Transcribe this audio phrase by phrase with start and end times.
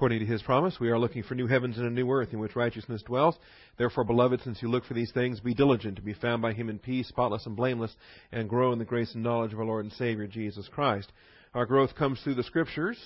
[0.00, 2.38] According to his promise, we are looking for new heavens and a new earth in
[2.38, 3.36] which righteousness dwells.
[3.76, 6.70] Therefore, beloved, since you look for these things, be diligent to be found by him
[6.70, 7.94] in peace, spotless and blameless,
[8.32, 11.12] and grow in the grace and knowledge of our Lord and Savior, Jesus Christ.
[11.52, 12.96] Our growth comes through the Scriptures.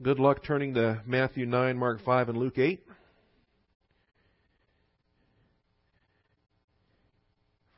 [0.00, 2.80] Good luck turning to Matthew 9, Mark 5, and Luke 8.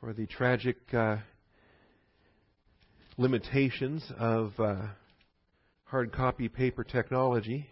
[0.01, 1.17] For the tragic uh,
[3.17, 4.83] limitations of uh,
[5.85, 7.67] hard copy paper technology.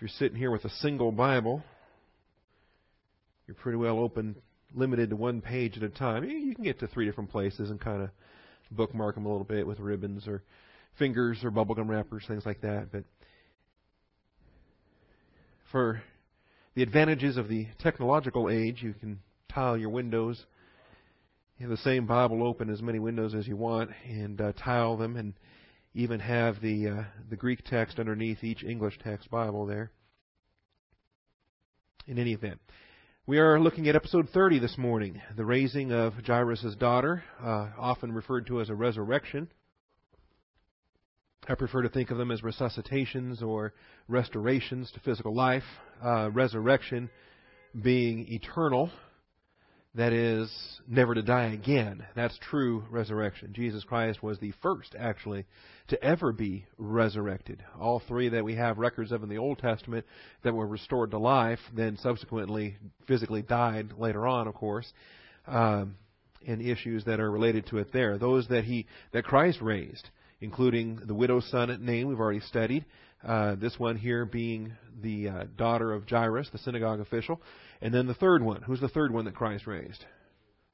[0.00, 1.62] If you're sitting here with a single Bible,
[3.46, 4.34] you're pretty well open,
[4.74, 6.24] limited to one page at a time.
[6.24, 8.10] You can get to three different places and kind of
[8.70, 10.42] bookmark them a little bit with ribbons or
[10.98, 12.90] fingers or bubblegum wrappers, things like that.
[12.90, 13.04] But
[15.70, 16.02] for
[16.74, 19.18] the advantages of the technological age, you can
[19.52, 20.42] tile your windows.
[21.58, 24.96] You have the same Bible open as many windows as you want, and uh, tile
[24.96, 25.34] them and
[25.94, 29.90] even have the uh, the Greek text underneath each English text Bible there.
[32.06, 32.60] In any event,
[33.26, 38.12] we are looking at episode 30 this morning, the raising of Jairus' daughter, uh, often
[38.12, 39.48] referred to as a resurrection.
[41.48, 43.72] I prefer to think of them as resuscitations or
[44.08, 45.64] restorations to physical life.
[46.04, 47.10] Uh, resurrection
[47.80, 48.90] being eternal,
[49.94, 50.50] that is,
[50.86, 52.06] never to die again.
[52.14, 53.52] That's true resurrection.
[53.52, 55.46] Jesus Christ was the first, actually,
[55.88, 57.64] to ever be resurrected.
[57.78, 60.06] All three that we have records of in the Old Testament
[60.44, 62.76] that were restored to life, then subsequently
[63.08, 64.90] physically died later on, of course,
[65.48, 65.96] um,
[66.46, 68.16] and issues that are related to it there.
[68.16, 70.08] Those that he that Christ raised,
[70.40, 72.84] including the widow's son at Nain, we've already studied.
[73.24, 74.72] Uh, this one here being
[75.02, 77.40] the uh, daughter of Jairus, the synagogue official.
[77.82, 78.62] And then the third one.
[78.62, 80.04] Who's the third one that Christ raised?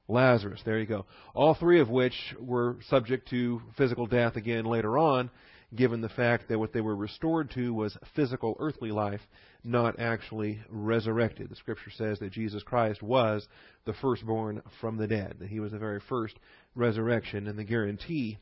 [0.07, 0.61] Lazarus.
[0.63, 1.05] There you go.
[1.33, 5.29] All three of which were subject to physical death again later on,
[5.75, 9.19] given the fact that what they were restored to was physical earthly life,
[9.65, 11.49] not actually resurrected.
[11.49, 13.45] The scripture says that Jesus Christ was
[13.85, 16.39] the firstborn from the dead, that he was the very first
[16.73, 18.37] resurrection and the guarantee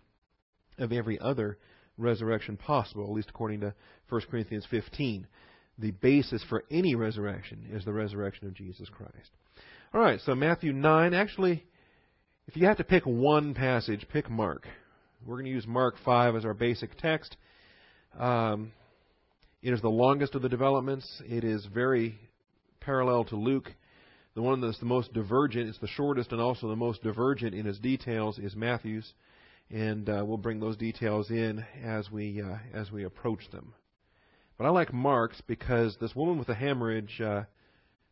[0.78, 1.58] of every other
[1.98, 3.74] resurrection possible, at least according to
[4.10, 5.28] 1 Corinthians 15
[5.78, 9.32] the basis for any resurrection is the resurrection of Jesus Christ.
[9.94, 11.14] All right, so Matthew 9.
[11.14, 11.64] Actually,
[12.48, 14.68] if you have to pick one passage, pick Mark.
[15.26, 17.36] We're going to use Mark 5 as our basic text.
[18.18, 18.72] Um,
[19.62, 21.22] it is the longest of the developments.
[21.26, 22.20] It is very
[22.80, 23.72] parallel to Luke.
[24.36, 27.66] The one that's the most divergent, it's the shortest and also the most divergent in
[27.66, 29.14] its details, is Matthew's,
[29.70, 33.74] and uh, we'll bring those details in as we uh, as we approach them.
[34.58, 37.44] But I like Mark's because this woman with the hemorrhage uh,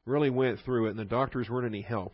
[0.05, 2.13] really went through it, and the doctors weren't any help.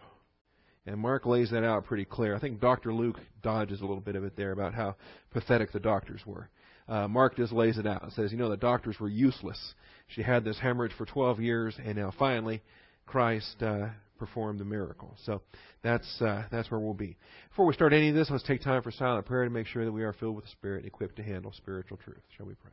[0.86, 2.36] And Mark lays that out pretty clear.
[2.36, 2.94] I think Dr.
[2.94, 4.96] Luke dodges a little bit of it there about how
[5.32, 6.50] pathetic the doctors were.
[6.88, 9.76] Uh, Mark just lays it out and says, you know, the doctors were useless.
[10.08, 12.64] She had this hemorrhage for 12 years, and now finally,
[13.06, 13.90] Christ uh,
[14.20, 15.16] performed the miracle.
[15.26, 15.42] So
[15.84, 17.18] that's uh, that's where we'll be.
[17.50, 19.86] Before we start any of this, let's take time for silent prayer to make sure
[19.86, 22.22] that we are filled with the Spirit and equipped to handle spiritual truth.
[22.38, 22.72] Shall we pray?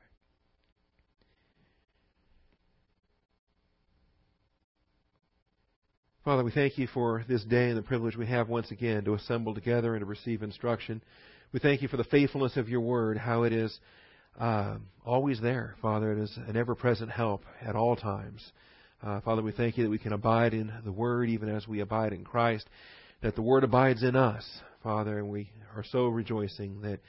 [6.27, 9.15] Father, we thank you for this day and the privilege we have once again to
[9.15, 11.01] assemble together and to receive instruction.
[11.53, 13.78] We thank you for the faithfulness of your word, how it is
[14.37, 16.11] uh, always there, Father.
[16.11, 18.45] It is an ever present help at all times.
[19.03, 21.81] Uh, Father, we thank you that we can abide in the word even as we
[21.81, 22.69] abide in Christ,
[23.23, 24.45] that the word abides in us,
[24.83, 27.01] Father, and we are so rejoicing that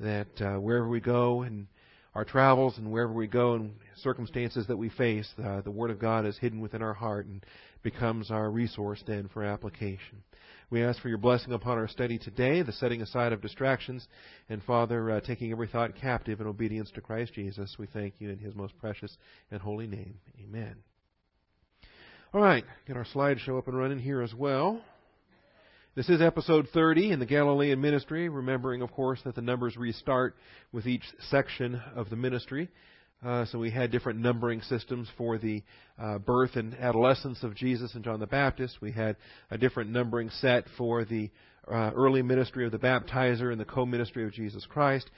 [0.00, 1.66] that uh, wherever we go and
[2.14, 5.98] our travels and wherever we go and circumstances that we face, uh, the Word of
[5.98, 7.44] God is hidden within our heart and
[7.82, 10.22] becomes our resource then for application.
[10.70, 14.06] We ask for your blessing upon our study today, the setting aside of distractions,
[14.48, 17.76] and Father, uh, taking every thought captive in obedience to Christ Jesus.
[17.78, 19.16] We thank you in His most precious
[19.50, 20.14] and holy name.
[20.42, 20.76] Amen.
[22.34, 24.80] All right, get our slideshow up and running here as well.
[25.94, 30.34] This is episode 30 in the Galilean ministry, remembering, of course, that the numbers restart
[30.72, 32.70] with each section of the ministry.
[33.22, 35.62] Uh, so we had different numbering systems for the
[35.98, 38.80] uh, birth and adolescence of Jesus and John the Baptist.
[38.80, 39.16] We had
[39.50, 41.30] a different numbering set for the
[41.70, 45.10] uh, early ministry of the baptizer and the co-ministry of Jesus Christ.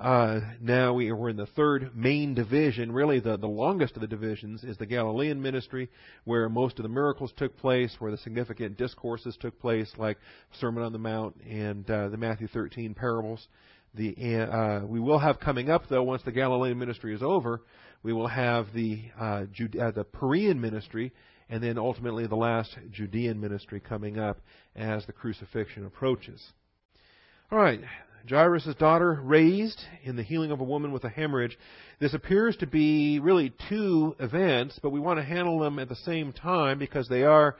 [0.00, 2.90] Uh, now we are in the third main division.
[2.90, 5.90] Really, the, the longest of the divisions is the Galilean ministry,
[6.24, 10.16] where most of the miracles took place, where the significant discourses took place, like
[10.58, 13.46] Sermon on the Mount and uh, the Matthew 13 parables.
[13.92, 17.60] The, uh, we will have coming up, though, once the Galilean ministry is over,
[18.02, 21.12] we will have the, uh, Jude- uh, the Perean ministry,
[21.50, 24.40] and then ultimately the last Judean ministry coming up
[24.74, 26.42] as the crucifixion approaches.
[27.52, 27.80] All right,
[28.28, 31.58] Jairus' daughter raised in the healing of a woman with a hemorrhage.
[31.98, 35.96] This appears to be really two events, but we want to handle them at the
[35.96, 37.56] same time because they are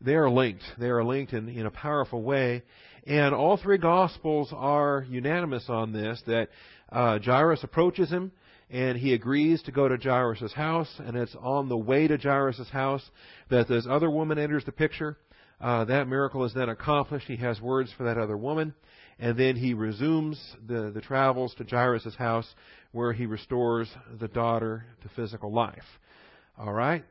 [0.00, 0.64] they are linked.
[0.78, 2.62] They are linked in, in a powerful way.
[3.06, 6.48] And all three Gospels are unanimous on this that
[6.90, 8.32] uh, Jairus approaches him
[8.72, 12.70] and he agrees to go to Jairus' house, and it's on the way to Jairus'
[12.70, 13.02] house
[13.50, 15.18] that this other woman enters the picture.
[15.60, 17.26] Uh, that miracle is then accomplished.
[17.26, 18.74] He has words for that other woman,
[19.22, 20.36] and then he resumes
[20.66, 22.46] the, the travels to Jairus' house
[22.90, 23.88] where he restores
[24.20, 25.84] the daughter to physical life.
[26.58, 27.04] All right?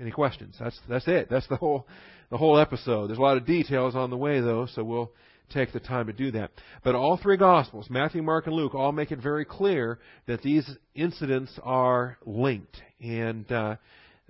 [0.00, 0.56] Any questions?
[0.58, 1.28] That's that's it.
[1.30, 1.86] That's the whole
[2.30, 3.08] the whole episode.
[3.08, 5.12] There's a lot of details on the way though, so we'll
[5.52, 6.52] take the time to do that.
[6.82, 10.68] But all three Gospels, Matthew, Mark, and Luke, all make it very clear that these
[10.94, 12.80] incidents are linked.
[12.98, 13.76] And uh,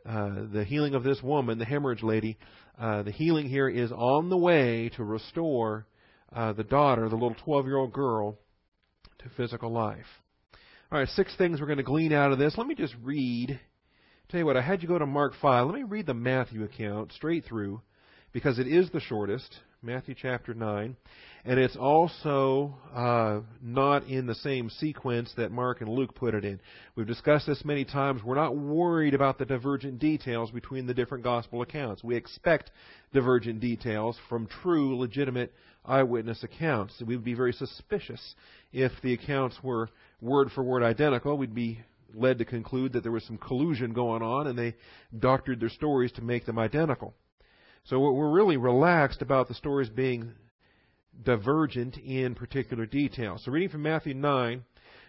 [0.04, 2.36] uh, the healing of this woman, the hemorrhage lady,
[2.80, 5.86] uh, the healing here is on the way to restore
[6.34, 8.38] uh, the daughter, the little 12 year old girl,
[9.18, 10.06] to physical life.
[10.90, 12.56] All right, six things we're going to glean out of this.
[12.58, 13.58] Let me just read.
[14.28, 15.66] Tell you what, I had you go to Mark 5.
[15.66, 17.80] Let me read the Matthew account straight through
[18.32, 20.96] because it is the shortest, Matthew chapter 9,
[21.44, 26.44] and it's also uh, not in the same sequence that Mark and Luke put it
[26.44, 26.60] in.
[26.94, 28.22] We've discussed this many times.
[28.22, 32.04] We're not worried about the divergent details between the different gospel accounts.
[32.04, 32.70] We expect
[33.12, 35.52] divergent details from true, legitimate
[35.84, 37.02] eyewitness accounts.
[37.04, 38.36] We would be very suspicious
[38.72, 39.88] if the accounts were
[40.20, 41.36] word for word identical.
[41.36, 41.80] We'd be
[42.14, 44.76] led to conclude that there was some collusion going on and they
[45.18, 47.14] doctored their stories to make them identical.
[47.84, 50.32] So we're really relaxed about the stories being
[51.24, 53.42] divergent in particular details.
[53.44, 54.62] So reading from Matthew 9,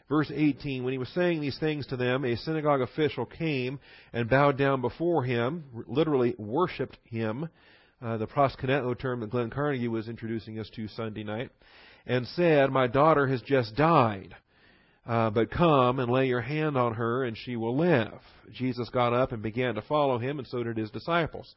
[0.10, 3.80] verse 18, when he was saying these things to them, a synagogue official came
[4.12, 7.48] and bowed down before him, literally worshipped him,
[8.02, 11.52] uh, the proskuneo term that Glenn Carnegie was introducing us to Sunday night,
[12.08, 14.36] and said, My daughter has just died.
[15.06, 18.20] Uh, but come and lay your hand on her, and she will live.
[18.54, 21.54] Jesus got up and began to follow him, and so did his disciples.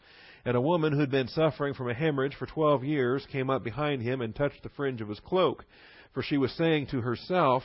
[0.46, 3.64] And a woman who had been suffering from a hemorrhage for twelve years came up
[3.64, 5.64] behind him and touched the fringe of his cloak.
[6.14, 7.64] For she was saying to herself,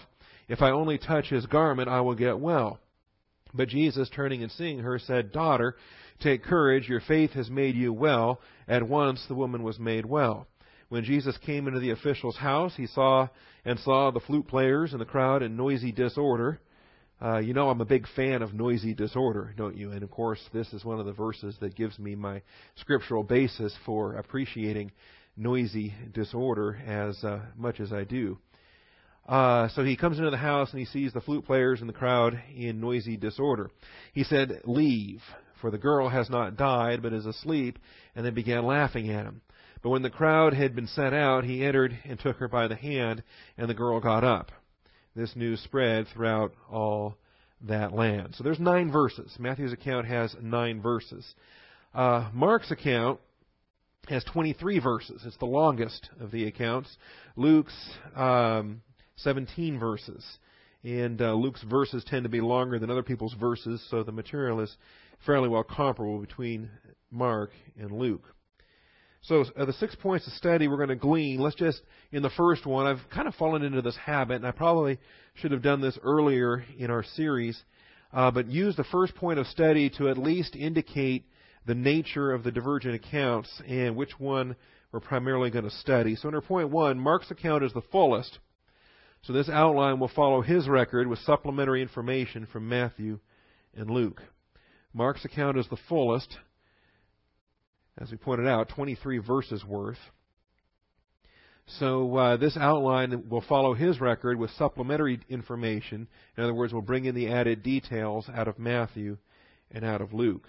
[0.50, 2.80] If I only touch his garment, I will get well.
[3.54, 5.75] But Jesus, turning and seeing her, said, Daughter,
[6.22, 8.42] take courage, your faith has made you well.
[8.68, 10.48] At once the woman was made well.
[10.89, 13.27] When Jesus came into the official's house, he saw
[13.63, 16.60] and saw the flute players and the crowd in noisy disorder.
[17.22, 19.92] Uh, you know, I'm a big fan of noisy disorder, don't you?
[19.92, 22.42] And of course, this is one of the verses that gives me my
[22.78, 24.92] scriptural basis for appreciating
[25.38, 28.40] noisy disorder as uh, much as I do.
[29.30, 31.94] Uh, so he comes into the house and he sees the flute players and the
[31.94, 33.70] crowd in noisy disorder.
[34.14, 35.22] He said, Leave,
[35.62, 37.78] for the girl has not died, but is asleep,
[38.16, 39.42] and they began laughing at him.
[39.84, 42.76] But when the crowd had been sent out, he entered and took her by the
[42.76, 43.22] hand,
[43.58, 44.52] and the girl got up.
[45.16, 47.18] This news spread throughout all
[47.68, 48.34] that land.
[48.36, 49.36] So there's nine verses.
[49.40, 51.36] Matthew's account has nine verses.
[51.94, 53.19] Uh, Mark's account
[54.08, 55.22] has 23 verses.
[55.25, 56.96] It's the longest of the accounts.
[57.36, 57.75] Luke's
[58.16, 58.81] um,
[59.18, 60.25] 17 verses.
[60.84, 64.62] And uh, Luke's verses tend to be longer than other people's verses, so the material
[64.62, 64.75] is
[65.25, 66.69] fairly well comparable between
[67.12, 68.24] Mark and Luke.
[69.24, 71.82] So, the six points of study we're going to glean, let's just,
[72.12, 74.98] in the first one, I've kind of fallen into this habit, and I probably
[75.36, 77.62] should have done this earlier in our series,
[78.13, 81.25] uh, but use the first point of study to at least indicate
[81.68, 84.56] the nature of the divergent accounts and which one
[84.92, 86.16] we're primarily going to study.
[86.16, 88.40] So, under point one, Mark's account is the fullest.
[89.22, 93.20] So, this outline will follow his record with supplementary information from Matthew
[93.75, 94.24] and Luke.
[94.96, 96.40] Mark's account is the fullest
[97.98, 99.98] as we pointed out, 23 verses worth.
[101.79, 106.07] So uh, this outline will follow his record with supplementary information.
[106.38, 109.17] In other words, we'll bring in the added details out of Matthew
[109.69, 110.48] and out of Luke.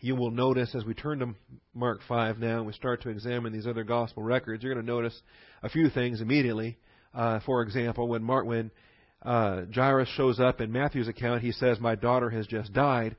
[0.00, 1.34] You will notice as we turn to
[1.74, 4.92] Mark 5 now and we start to examine these other gospel records, you're going to
[4.92, 5.20] notice
[5.62, 6.76] a few things immediately.
[7.14, 8.70] Uh, for example, when Mark, when
[9.22, 13.16] uh, Jairus shows up in Matthew's account, he says, "My daughter has just died."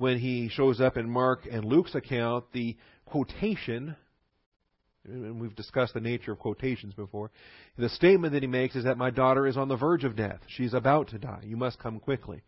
[0.00, 3.94] When he shows up in Mark and Luke's account, the quotation,
[5.04, 7.30] and we've discussed the nature of quotations before,
[7.76, 10.38] the statement that he makes is that my daughter is on the verge of death.
[10.46, 11.42] She's about to die.
[11.44, 12.40] You must come quickly.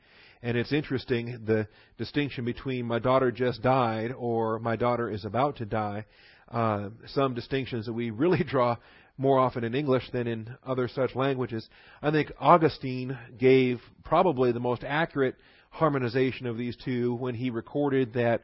[0.42, 1.68] And it's interesting the
[1.98, 6.06] distinction between my daughter just died or my daughter is about to die.
[6.50, 8.76] Uh, some distinctions that we really draw
[9.18, 11.68] more often in English than in other such languages.
[12.00, 15.36] I think Augustine gave probably the most accurate
[15.72, 18.42] harmonization of these two when he recorded that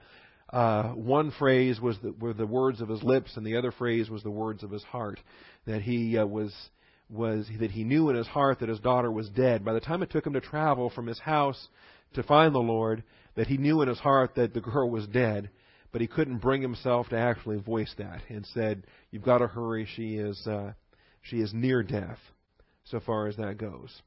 [0.51, 4.09] uh, one phrase was the, were the words of his lips, and the other phrase
[4.09, 5.21] was the words of his heart.
[5.67, 6.53] That he uh, was
[7.11, 9.65] was that he knew in his heart that his daughter was dead.
[9.65, 11.69] By the time it took him to travel from his house
[12.15, 13.03] to find the Lord,
[13.35, 15.51] that he knew in his heart that the girl was dead,
[15.93, 19.87] but he couldn't bring himself to actually voice that, and said, "You've got to hurry.
[19.97, 20.73] She is uh,
[21.21, 22.19] she is near death."
[22.85, 24.01] So far as that goes.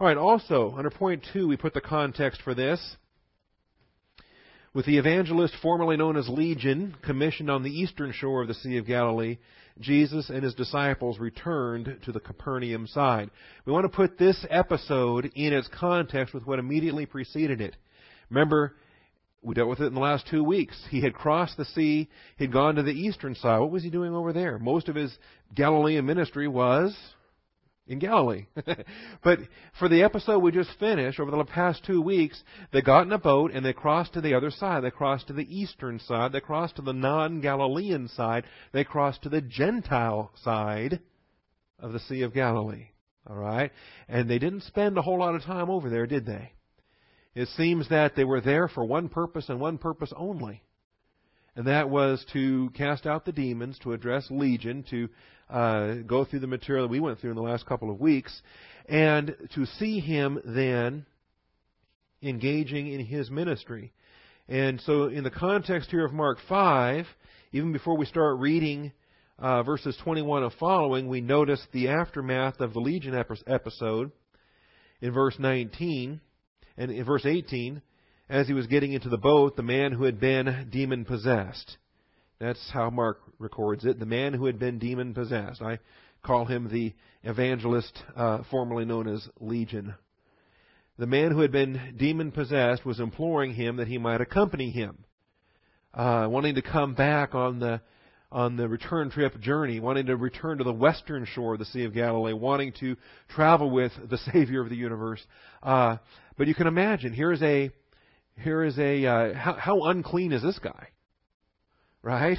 [0.00, 0.16] All right.
[0.16, 2.96] Also, under point two, we put the context for this.
[4.72, 8.78] With the evangelist formerly known as Legion commissioned on the eastern shore of the Sea
[8.78, 9.36] of Galilee,
[9.78, 13.30] Jesus and his disciples returned to the Capernaum side.
[13.66, 17.76] We want to put this episode in its context with what immediately preceded it.
[18.30, 18.76] Remember,
[19.42, 20.80] we dealt with it in the last two weeks.
[20.88, 23.58] He had crossed the sea, he'd gone to the eastern side.
[23.58, 24.58] What was he doing over there?
[24.58, 25.14] Most of his
[25.54, 26.96] Galilean ministry was
[27.90, 28.46] in Galilee.
[29.24, 29.40] but
[29.78, 32.42] for the episode we just finished, over the past two weeks,
[32.72, 34.84] they got in a boat and they crossed to the other side.
[34.84, 36.32] They crossed to the eastern side.
[36.32, 38.44] They crossed to the non-Galilean side.
[38.72, 41.00] They crossed to the Gentile side
[41.80, 42.86] of the Sea of Galilee.
[43.28, 43.72] Alright?
[44.08, 46.52] And they didn't spend a whole lot of time over there, did they?
[47.34, 50.62] It seems that they were there for one purpose and one purpose only
[51.56, 55.08] and that was to cast out the demons, to address Legion, to
[55.48, 58.40] uh, go through the material that we went through in the last couple of weeks,
[58.88, 61.04] and to see him then
[62.22, 63.92] engaging in his ministry.
[64.48, 67.06] And so, in the context here of Mark 5,
[67.52, 68.92] even before we start reading
[69.38, 73.14] uh, verses 21 and following, we notice the aftermath of the Legion
[73.46, 74.12] episode
[75.00, 76.20] in verse 19
[76.76, 77.82] and in verse 18
[78.30, 81.76] as he was getting into the boat, the man who had been demon possessed.
[82.38, 83.98] That's how Mark records it.
[83.98, 85.60] The man who had been demon possessed.
[85.60, 85.80] I
[86.24, 86.94] call him the
[87.24, 89.94] evangelist uh, formerly known as Legion.
[90.96, 94.98] The man who had been demon possessed was imploring him that he might accompany him,
[95.92, 97.80] uh, wanting to come back on the
[98.32, 101.82] on the return trip journey, wanting to return to the western shore of the Sea
[101.82, 102.96] of Galilee, wanting to
[103.28, 105.20] travel with the Savior of the universe.
[105.64, 105.96] Uh,
[106.38, 107.72] but you can imagine, here's a
[108.40, 110.88] here is a uh, how, how unclean is this guy?
[112.02, 112.38] Right?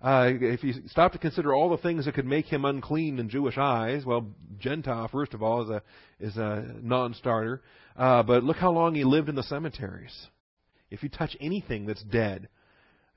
[0.00, 3.28] Uh, if you stop to consider all the things that could make him unclean in
[3.28, 5.82] Jewish eyes, well, Gentile first of all is a
[6.20, 7.62] is a non-starter.
[7.96, 10.28] Uh, but look how long he lived in the cemeteries.
[10.90, 12.48] If you touch anything that's dead,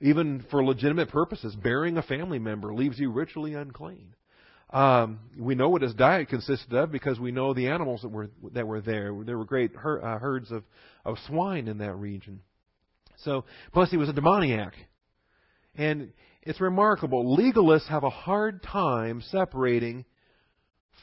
[0.00, 4.14] even for legitimate purposes, burying a family member leaves you ritually unclean.
[4.72, 8.30] Um, we know what his diet consisted of because we know the animals that were
[8.54, 9.12] that were there.
[9.24, 10.64] There were great her, uh, herds of
[11.04, 12.40] of swine in that region.
[13.18, 14.74] So, plus he was a demoniac,
[15.76, 16.12] and
[16.42, 17.36] it's remarkable.
[17.36, 20.06] Legalists have a hard time separating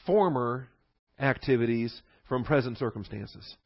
[0.04, 0.68] former
[1.18, 3.56] activities from present circumstances.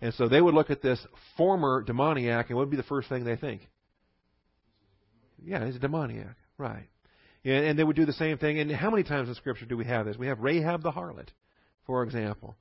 [0.00, 0.98] And so they would look at this
[1.36, 3.68] former demoniac, and what would be the first thing they think?
[5.44, 6.88] Yeah, he's a demoniac, right?
[7.44, 8.60] And they would do the same thing.
[8.60, 10.16] And how many times in Scripture do we have this?
[10.16, 11.28] We have Rahab the harlot,
[11.86, 12.56] for example.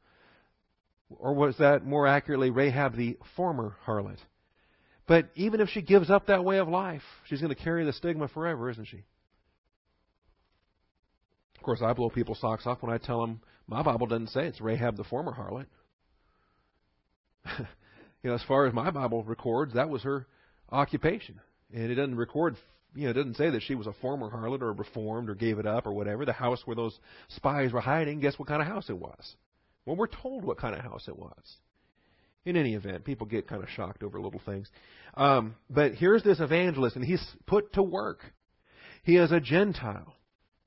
[1.09, 4.17] Or was that more accurately Rahab the former harlot?
[5.07, 7.93] But even if she gives up that way of life, she's going to carry the
[7.93, 9.03] stigma forever, isn't she?
[11.57, 14.47] Of course, I blow people's socks off when I tell them my Bible doesn't say
[14.47, 15.67] it's Rahab the former harlot.
[17.59, 20.25] you know, as far as my Bible records, that was her
[20.71, 21.39] occupation.
[21.73, 22.57] And it doesn't record
[22.93, 25.59] you know, it doesn't say that she was a former harlot or reformed or gave
[25.59, 26.25] it up or whatever.
[26.25, 26.97] The house where those
[27.29, 29.35] spies were hiding, guess what kind of house it was?
[29.85, 31.57] Well, we're told what kind of house it was.
[32.43, 34.67] In any event, people get kind of shocked over little things.
[35.13, 38.19] Um, but here's this evangelist, and he's put to work.
[39.03, 40.15] He is a Gentile,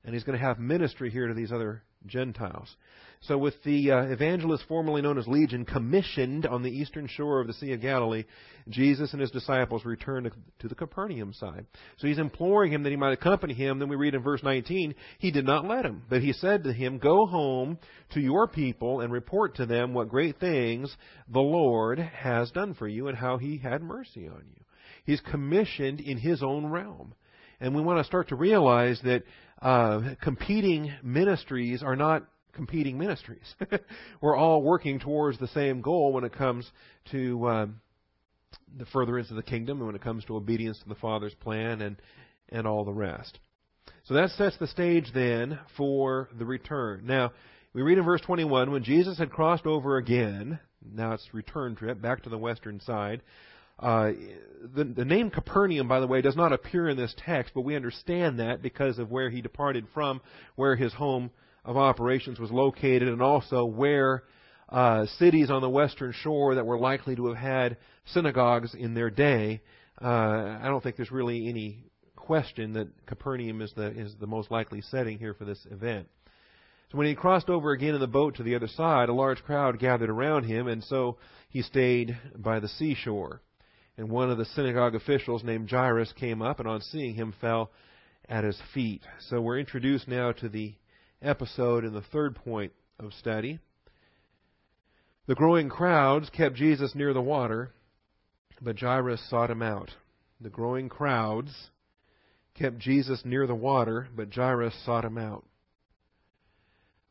[0.03, 2.75] and he's going to have ministry here to these other Gentiles.
[3.21, 7.47] So, with the uh, evangelist formerly known as Legion commissioned on the eastern shore of
[7.47, 8.25] the Sea of Galilee,
[8.69, 11.65] Jesus and his disciples returned to the Capernaum side.
[11.97, 13.79] So he's imploring him that he might accompany him.
[13.79, 16.73] Then we read in verse 19, he did not let him, but he said to
[16.73, 17.77] him, Go home
[18.13, 20.95] to your people and report to them what great things
[21.27, 24.63] the Lord has done for you and how he had mercy on you.
[25.05, 27.13] He's commissioned in his own realm.
[27.59, 29.23] And we want to start to realize that
[29.61, 33.55] uh, competing ministries are not competing ministries.
[34.21, 36.69] We're all working towards the same goal when it comes
[37.11, 37.65] to uh,
[38.77, 41.81] the furtherance of the kingdom and when it comes to obedience to the Father's plan
[41.81, 41.97] and,
[42.49, 43.39] and all the rest.
[44.05, 47.01] So that sets the stage then for the return.
[47.05, 47.31] Now,
[47.73, 50.59] we read in verse 21 when Jesus had crossed over again,
[50.93, 53.21] now it's return trip back to the western side,
[53.79, 54.11] uh,
[54.75, 57.75] the, the name Capernaum, by the way, does not appear in this text, but we
[57.75, 60.21] understand that because of where he departed from,
[60.55, 61.31] where his home
[61.63, 64.23] of operations was located, and also where
[64.69, 69.09] uh, cities on the western shore that were likely to have had synagogues in their
[69.09, 69.61] day
[70.01, 74.51] uh, I don't think there's really any question that Capernaum is the is the most
[74.51, 76.07] likely setting here for this event.
[76.91, 79.43] So when he crossed over again in the boat to the other side, a large
[79.43, 81.17] crowd gathered around him, and so
[81.49, 83.41] he stayed by the seashore.
[83.97, 87.71] And one of the synagogue officials named Jairus came up, and on seeing him, fell
[88.27, 89.01] at his feet.
[89.29, 90.75] So we're introduced now to the
[91.21, 93.59] episode in the third point of study.
[95.27, 97.71] The growing crowds kept Jesus near the water,
[98.61, 99.91] but Jairus sought him out.
[100.41, 101.51] The growing crowds
[102.53, 105.45] kept Jesus near the water, but Jairus sought him out.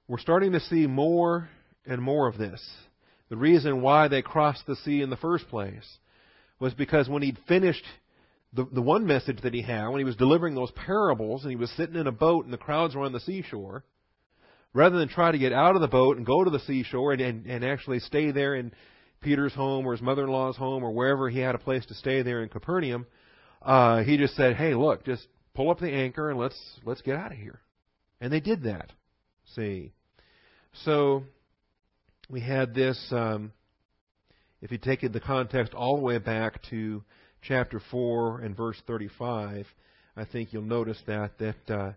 [0.06, 1.48] We're starting to see more
[1.86, 2.62] and more of this.
[3.30, 5.98] The reason why they crossed the sea in the first place
[6.60, 7.84] was because when he'd finished
[8.52, 11.56] the, the one message that he had, when he was delivering those parables and he
[11.56, 13.84] was sitting in a boat and the crowds were on the seashore,
[14.72, 17.20] rather than try to get out of the boat and go to the seashore and,
[17.20, 18.72] and, and actually stay there in
[19.20, 21.94] Peter's home or his mother in law's home or wherever he had a place to
[21.94, 23.06] stay there in Capernaum,
[23.62, 27.16] uh, he just said, Hey, look, just pull up the anchor and let's let's get
[27.16, 27.60] out of here.
[28.20, 28.92] And they did that.
[29.54, 29.92] See.
[30.84, 31.24] So
[32.28, 33.52] we had this um,
[34.64, 37.04] if you take the context all the way back to
[37.42, 39.66] chapter 4 and verse 35,
[40.16, 41.92] I think you'll notice that that uh,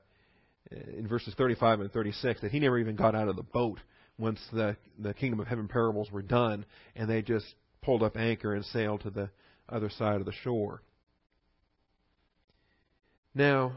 [0.69, 3.79] in verses 35 and 36 that he never even got out of the boat
[4.19, 6.65] once the the kingdom of heaven parables were done,
[6.97, 7.45] and they just
[7.81, 9.29] pulled up anchor and sailed to the
[9.69, 10.81] other side of the shore.
[13.33, 13.71] Now,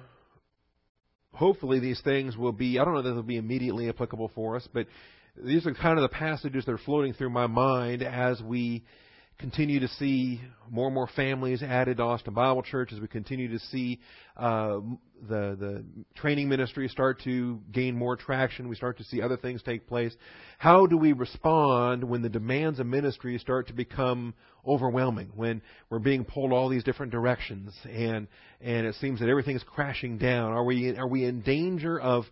[1.33, 4.67] hopefully these things will be, I don't know that they'll be immediately applicable for us,
[4.73, 4.89] but
[5.37, 8.85] these are kind of the passages that are floating through my mind as we
[9.39, 10.39] continue to see
[10.71, 13.99] more and more families added to Austin Bible Church as we continue to see
[14.37, 14.81] uh,
[15.29, 15.85] the the
[16.15, 18.69] training ministry start to gain more traction.
[18.69, 20.15] We start to see other things take place.
[20.59, 24.35] How do we respond when the demands of ministry start to become
[24.67, 25.31] overwhelming?
[25.35, 28.29] When we're being pulled all these different directions and
[28.61, 30.53] and it seems that everything is crashing down?
[30.53, 32.27] Are we are we in danger of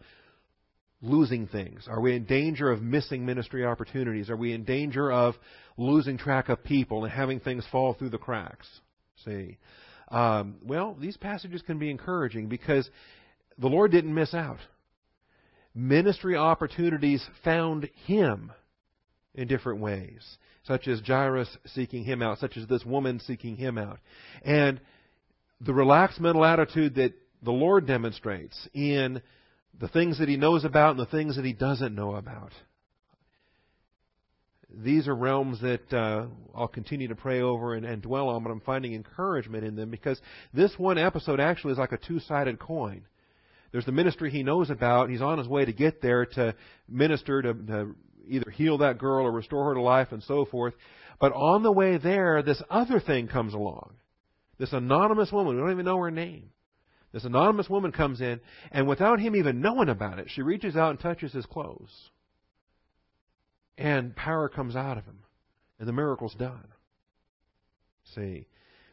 [1.00, 1.86] losing things?
[1.88, 4.30] Are we in danger of missing ministry opportunities?
[4.30, 5.34] Are we in danger of
[5.76, 8.68] losing track of people and having things fall through the cracks?
[9.24, 9.58] See?
[10.10, 12.88] Um, well, these passages can be encouraging because
[13.58, 14.58] the Lord didn't miss out.
[15.74, 18.52] Ministry opportunities found him
[19.34, 23.78] in different ways, such as Jairus seeking him out, such as this woman seeking him
[23.78, 24.00] out.
[24.42, 24.80] And
[25.60, 29.22] the relaxed mental attitude that the Lord demonstrates in
[29.78, 32.52] the things that he knows about and the things that he doesn't know about.
[34.70, 38.50] These are realms that uh, I'll continue to pray over and, and dwell on, but
[38.50, 40.20] I'm finding encouragement in them because
[40.52, 43.06] this one episode actually is like a two sided coin.
[43.72, 45.10] There's the ministry he knows about.
[45.10, 46.54] He's on his way to get there to
[46.88, 47.94] minister, to, to
[48.28, 50.74] either heal that girl or restore her to life and so forth.
[51.20, 53.94] But on the way there, this other thing comes along.
[54.58, 56.50] This anonymous woman, we don't even know her name.
[57.12, 58.40] This anonymous woman comes in,
[58.70, 62.10] and without him even knowing about it, she reaches out and touches his clothes.
[63.78, 65.20] And power comes out of him,
[65.78, 66.68] and the miracle's done.
[68.14, 68.46] See?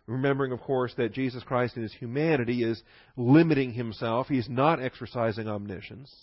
[0.08, 2.82] Remembering, of course, that Jesus Christ in his humanity is
[3.18, 4.28] limiting himself.
[4.28, 6.14] He's not exercising omniscience.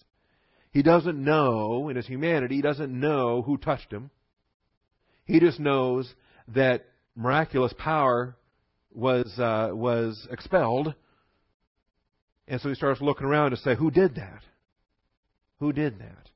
[0.71, 4.11] He doesn't know, in his humanity, he doesn't know who touched him.
[5.25, 6.15] He just knows
[6.49, 8.37] that miraculous power
[8.95, 10.95] was, uh, was expelled
[12.49, 14.43] and so he starts looking around to say, who did that?
[15.61, 16.29] Who did that?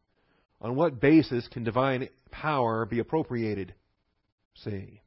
[0.60, 3.74] On what basis can divine power be appropriated?
[4.54, 5.02] See,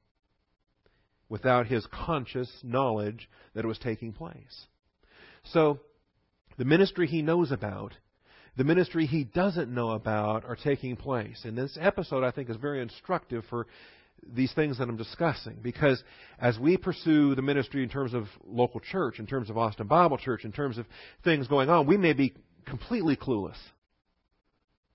[1.29, 4.65] without his conscious knowledge that it was taking place.
[5.43, 5.79] So,
[6.57, 7.93] the ministry he knows about,
[8.57, 11.41] the ministry he doesn't know about are taking place.
[11.45, 13.67] And this episode, I think, is very instructive for
[14.27, 15.57] these things that I'm discussing.
[15.61, 16.03] Because
[16.39, 20.17] as we pursue the ministry in terms of local church, in terms of Austin Bible
[20.17, 20.85] Church, in terms of
[21.23, 22.33] things going on, we may be
[22.65, 23.57] completely clueless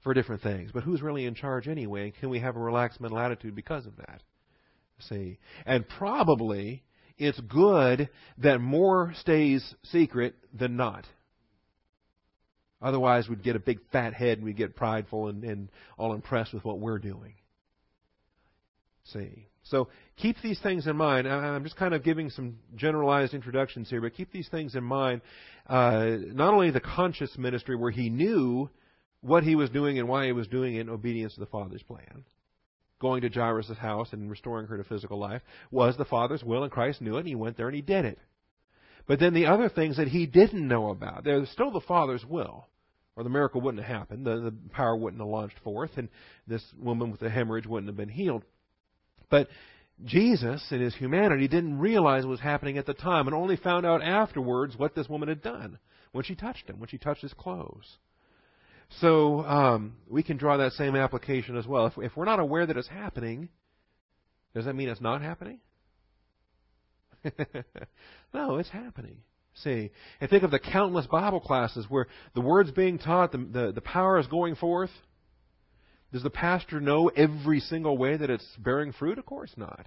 [0.02, 0.70] for different things.
[0.72, 2.12] But who's really in charge anyway?
[2.18, 4.22] Can we have a relaxed mental attitude because of that?
[5.08, 5.38] See?
[5.66, 6.84] And probably
[7.18, 8.08] it's good
[8.38, 11.06] that more stays secret than not.
[12.82, 16.52] Otherwise, we'd get a big fat head and we'd get prideful and, and all impressed
[16.52, 17.34] with what we're doing.
[19.12, 19.48] See.
[19.64, 21.26] So keep these things in mind.
[21.26, 25.22] I'm just kind of giving some generalized introductions here, but keep these things in mind.
[25.66, 28.68] Uh, not only the conscious ministry where he knew
[29.20, 31.82] what he was doing and why he was doing it in obedience to the Father's
[31.82, 32.24] plan.
[33.00, 36.72] Going to Jairus' house and restoring her to physical life was the Father's will, and
[36.72, 38.18] Christ knew it, and he went there and he did it.
[39.06, 42.66] But then the other things that he didn't know about, they're still the Father's will
[43.16, 44.26] or the miracle wouldn't have happened.
[44.26, 46.08] The, the power wouldn't have launched forth, and
[46.46, 48.44] this woman with the hemorrhage wouldn't have been healed.
[49.30, 49.48] But
[50.04, 53.86] Jesus, in his humanity, didn't realize what was happening at the time and only found
[53.86, 55.78] out afterwards what this woman had done
[56.12, 57.98] when she touched him, when she touched his clothes.
[59.00, 61.86] So um, we can draw that same application as well.
[61.86, 63.48] If, if we're not aware that it's happening,
[64.54, 65.60] does that mean it's not happening?
[68.34, 69.16] no, it's happening.
[69.62, 73.72] See, and think of the countless Bible classes where the word's being taught, the, the,
[73.72, 74.90] the power is going forth.
[76.12, 79.18] Does the pastor know every single way that it's bearing fruit?
[79.18, 79.86] Of course not.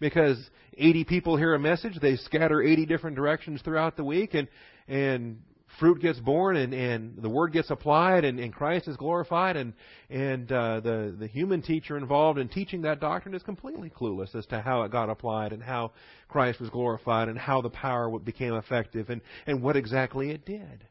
[0.00, 0.38] Because
[0.76, 4.46] 80 people hear a message, they scatter 80 different directions throughout the week, and,
[4.86, 5.40] and
[5.78, 9.72] fruit gets born and, and the word gets applied and, and Christ is glorified and
[10.10, 14.46] and uh, the the human teacher involved in teaching that doctrine is completely clueless as
[14.46, 15.92] to how it got applied and how
[16.28, 20.86] Christ was glorified and how the power became effective and and what exactly it did,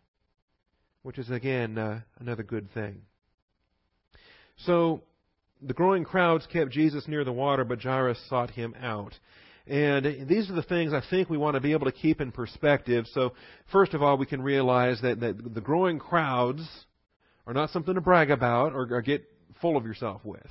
[1.01, 3.01] which is again uh, another good thing.
[4.65, 5.03] So
[5.61, 9.13] the growing crowds kept Jesus near the water, but Jairus sought him out.
[9.65, 12.31] And these are the things I think we want to be able to keep in
[12.31, 13.05] perspective.
[13.11, 13.33] So,
[13.71, 16.65] first of all, we can realize that, that the growing crowds
[17.45, 19.25] are not something to brag about or, or get
[19.61, 20.47] full of yourself with.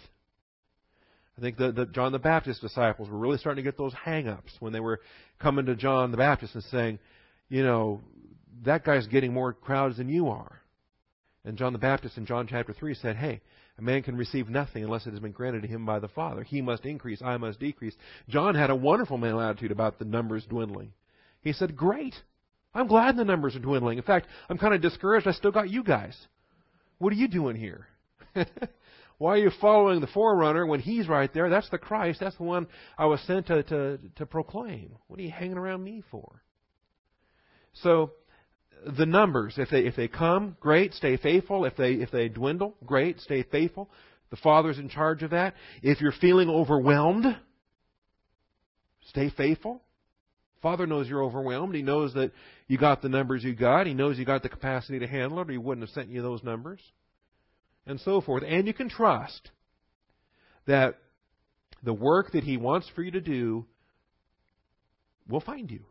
[1.38, 4.52] I think that the John the Baptist disciples were really starting to get those hang-ups
[4.60, 5.00] when they were
[5.38, 6.98] coming to John the Baptist and saying,
[7.48, 8.00] you know,
[8.64, 10.60] that guy's getting more crowds than you are.
[11.44, 13.40] And John the Baptist in John chapter 3 said, hey,
[13.78, 16.42] a man can receive nothing unless it has been granted to him by the Father.
[16.42, 17.94] He must increase, I must decrease.
[18.28, 20.92] John had a wonderful mental attitude about the numbers dwindling.
[21.42, 22.14] He said, Great.
[22.74, 23.96] I'm glad the numbers are dwindling.
[23.96, 25.26] In fact, I'm kind of discouraged.
[25.26, 26.16] I still got you guys.
[26.98, 27.86] What are you doing here?
[29.18, 31.48] Why are you following the forerunner when he's right there?
[31.48, 32.20] That's the Christ.
[32.20, 32.66] That's the one
[32.98, 34.96] I was sent to, to, to proclaim.
[35.06, 36.42] What are you hanging around me for?
[37.72, 38.12] So,
[38.84, 39.54] the numbers.
[39.56, 41.64] If they if they come, great, stay faithful.
[41.64, 43.90] If they if they dwindle, great, stay faithful.
[44.30, 45.54] The Father's in charge of that.
[45.82, 47.36] If you're feeling overwhelmed,
[49.08, 49.82] stay faithful.
[50.62, 51.74] Father knows you're overwhelmed.
[51.74, 52.32] He knows that
[52.66, 53.86] you got the numbers you got.
[53.86, 56.22] He knows you got the capacity to handle it, or he wouldn't have sent you
[56.22, 56.80] those numbers.
[57.86, 58.42] And so forth.
[58.44, 59.50] And you can trust
[60.66, 60.98] that
[61.84, 63.64] the work that he wants for you to do
[65.28, 65.84] will find you.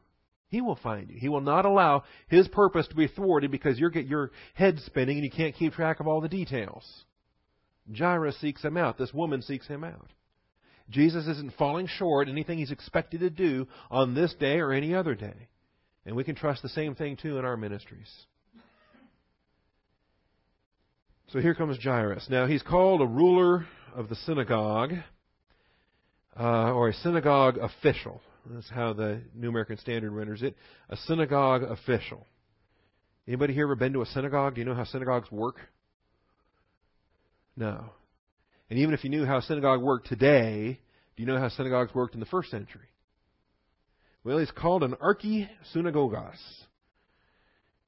[0.49, 1.17] He will find you.
[1.19, 5.17] He will not allow His purpose to be thwarted because you get your head spinning
[5.17, 6.85] and you can't keep track of all the details.
[7.95, 8.97] Jairus seeks him out.
[8.97, 10.09] This woman seeks him out.
[10.89, 15.15] Jesus isn't falling short anything he's expected to do on this day or any other
[15.15, 15.49] day.
[16.05, 18.09] And we can trust the same thing too in our ministries.
[21.29, 22.27] So here comes Jairus.
[22.29, 24.93] Now he's called a ruler of the synagogue,
[26.39, 28.21] uh, or a synagogue official.
[28.47, 30.55] That's how the New American Standard renders it.
[30.89, 32.25] A synagogue official.
[33.27, 34.55] Anybody here ever been to a synagogue?
[34.55, 35.57] Do you know how synagogues work?
[37.57, 37.85] No.
[38.69, 40.79] And even if you knew how synagogue worked today,
[41.15, 42.89] do you know how synagogues worked in the first century?
[44.23, 46.37] Well, it's called an archi synagogos.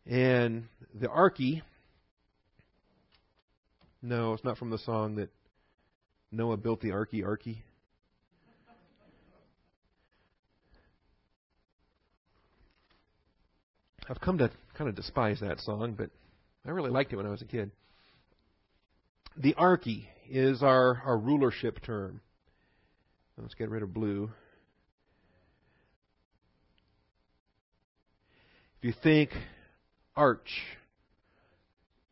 [0.06, 1.62] And the archi,
[4.02, 5.30] no, it's not from the song that
[6.32, 7.58] Noah built the arky arky.
[14.10, 16.10] I've come to kind of despise that song, but
[16.66, 17.72] I really liked it when I was a kid.
[19.36, 22.22] The archy is our, our rulership term.
[23.38, 24.32] Let's get rid of blue.
[28.80, 29.32] If you think
[30.16, 30.50] arch,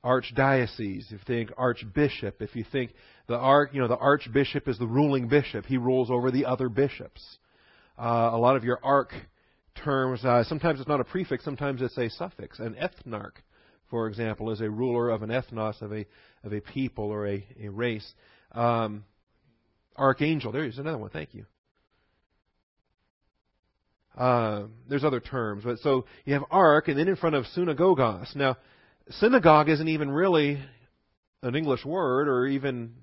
[0.04, 2.92] archdiocese, if you think archbishop, if you think
[3.28, 6.70] the arch, you know, the archbishop is the ruling bishop, he rules over the other
[6.70, 7.24] bishops.
[7.98, 9.14] Uh, a lot of your arch
[9.84, 10.24] terms.
[10.24, 12.60] Uh, sometimes it's not a prefix, sometimes it's a suffix.
[12.60, 13.36] An ethnarch,
[13.90, 16.06] for example, is a ruler of an ethnos, of a,
[16.44, 18.14] of a people or a, a race.
[18.52, 19.04] Um,
[19.96, 21.46] archangel, there's another one, thank you.
[24.18, 28.34] Uh, there's other terms, but so you have ark, and then in front of synagogos.
[28.36, 28.56] Now,
[29.10, 30.62] synagogue isn't even really
[31.44, 32.94] an English word, or even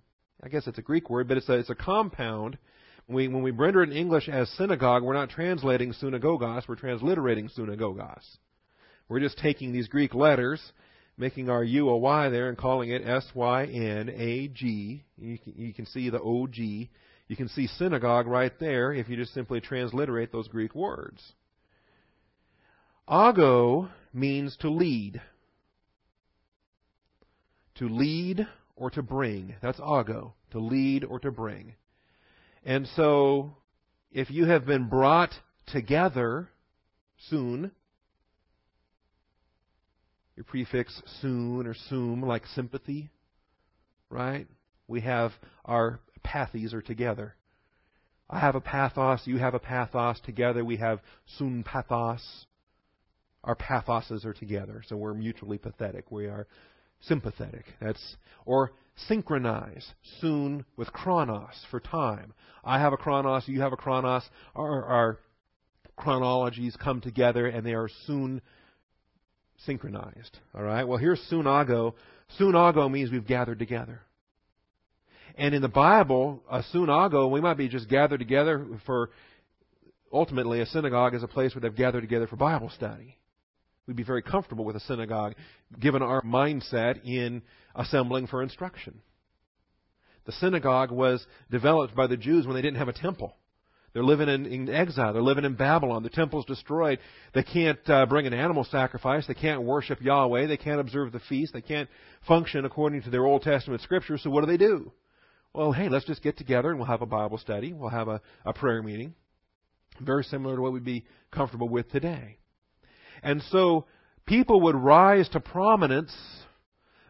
[0.42, 2.56] I guess it's a Greek word, but it's a it's a compound
[3.08, 7.50] we, when we render it in English as synagogue, we're not translating synagogos, we're transliterating
[7.56, 8.24] synagogos.
[9.08, 10.60] We're just taking these Greek letters,
[11.18, 15.04] making our U a Y there, and calling it S Y N A G.
[15.18, 16.90] You can, you can see the O G.
[17.28, 21.32] You can see synagogue right there if you just simply transliterate those Greek words.
[23.08, 25.20] Ago means to lead.
[27.76, 29.54] To lead or to bring.
[29.62, 30.34] That's ago.
[30.52, 31.74] To lead or to bring.
[32.64, 33.56] And so,
[34.12, 35.32] if you have been brought
[35.66, 36.48] together
[37.28, 37.72] soon,
[40.36, 43.10] your prefix soon or soon, like sympathy,
[44.10, 44.46] right?
[44.86, 45.32] We have
[45.64, 47.34] our pathies are together.
[48.30, 50.20] I have a pathos, you have a pathos.
[50.24, 51.00] Together we have
[51.38, 52.46] soon pathos.
[53.44, 56.10] Our pathoses are together, so we're mutually pathetic.
[56.10, 56.46] We are
[57.02, 57.64] sympathetic.
[57.80, 58.72] That's or
[59.08, 59.86] synchronize
[60.20, 62.34] soon with chronos for time.
[62.64, 64.22] I have a chronos, you have a chronos.
[64.54, 65.18] Our, our
[65.96, 68.42] chronologies come together and they are soon
[69.64, 70.38] synchronized.
[70.54, 70.86] All right.
[70.86, 71.94] Well, here's sunago.
[72.38, 74.00] Sunago means we've gathered together.
[75.36, 79.10] And in the Bible, a sunago, we might be just gathered together for.
[80.12, 83.16] Ultimately, a synagogue is a place where they've gathered together for Bible study.
[83.86, 85.34] We'd be very comfortable with a synagogue,
[85.78, 87.42] given our mindset in
[87.74, 89.00] assembling for instruction.
[90.24, 93.36] The synagogue was developed by the Jews when they didn't have a temple.
[93.92, 95.12] They're living in, in exile.
[95.12, 96.02] They're living in Babylon.
[96.02, 96.98] The temple's destroyed.
[97.34, 99.26] They can't uh, bring an animal sacrifice.
[99.26, 100.46] They can't worship Yahweh.
[100.46, 101.52] They can't observe the feast.
[101.52, 101.90] They can't
[102.26, 104.22] function according to their Old Testament scriptures.
[104.22, 104.92] So what do they do?
[105.52, 107.74] Well, hey, let's just get together and we'll have a Bible study.
[107.74, 109.14] We'll have a, a prayer meeting.
[110.00, 112.38] Very similar to what we'd be comfortable with today.
[113.22, 113.86] And so
[114.26, 116.14] people would rise to prominence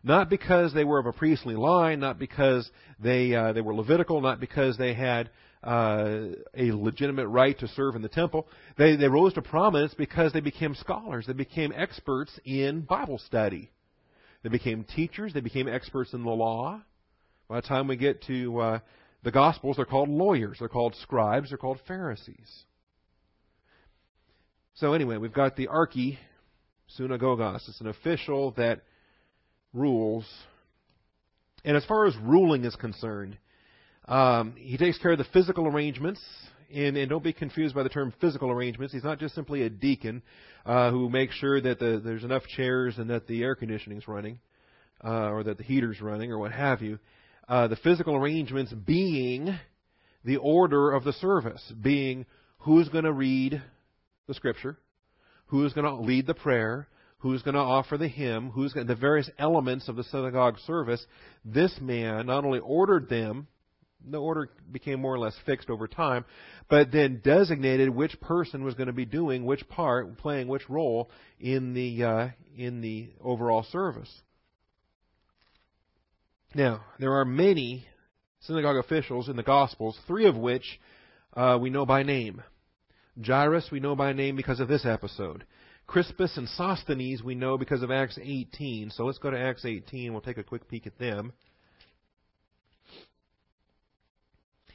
[0.02, 4.20] not because they were of a priestly line, not because they uh, they were Levitical,
[4.20, 5.30] not because they had
[5.62, 8.48] uh, a legitimate right to serve in the temple.
[8.76, 11.26] They, they rose to prominence because they became scholars.
[11.26, 13.70] They became experts in Bible study.
[14.42, 15.32] They became teachers.
[15.32, 16.82] They became experts in the law.
[17.48, 18.78] By the time we get to uh,
[19.22, 20.56] the Gospels, they're called lawyers.
[20.58, 21.50] They're called scribes.
[21.50, 22.64] They're called Pharisees.
[24.74, 26.18] So anyway, we've got the archi
[26.98, 27.68] sunagogos.
[27.68, 28.82] It's an official that
[29.74, 30.26] rules.
[31.64, 33.36] And as far as ruling is concerned,
[34.08, 36.20] um, he takes care of the physical arrangements,
[36.74, 38.92] and, and, don't be confused by the term physical arrangements.
[38.94, 40.22] He's not just simply a deacon
[40.64, 44.40] uh, who makes sure that the, there's enough chairs and that the air conditioning's running,
[45.04, 46.98] uh, or that the heater's running, or what have you.
[47.46, 49.54] Uh, the physical arrangements being
[50.24, 52.24] the order of the service, being
[52.58, 53.62] who's going to read
[54.26, 54.78] the scripture,
[55.46, 58.94] who's going to lead the prayer, who's going to offer the hymn, who's going, the
[58.94, 61.04] various elements of the synagogue service.
[61.44, 63.46] This man not only ordered them
[64.10, 66.24] the order became more or less fixed over time,
[66.68, 71.10] but then designated which person was going to be doing which part, playing which role
[71.38, 74.10] in the uh, in the overall service.
[76.54, 77.86] Now, there are many
[78.40, 80.64] synagogue officials in the Gospels, three of which
[81.34, 82.42] uh, we know by name.
[83.20, 85.44] Jairus we know by name because of this episode.
[85.86, 88.90] Crispus and Sosthenes we know because of Acts 18.
[88.90, 90.12] So let's go to Acts 18.
[90.12, 91.32] We'll take a quick peek at them.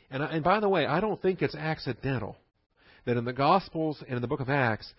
[0.10, 2.38] And, and by the way, I don't think it's accidental
[3.06, 4.93] that in the Gospels and in the book of Acts,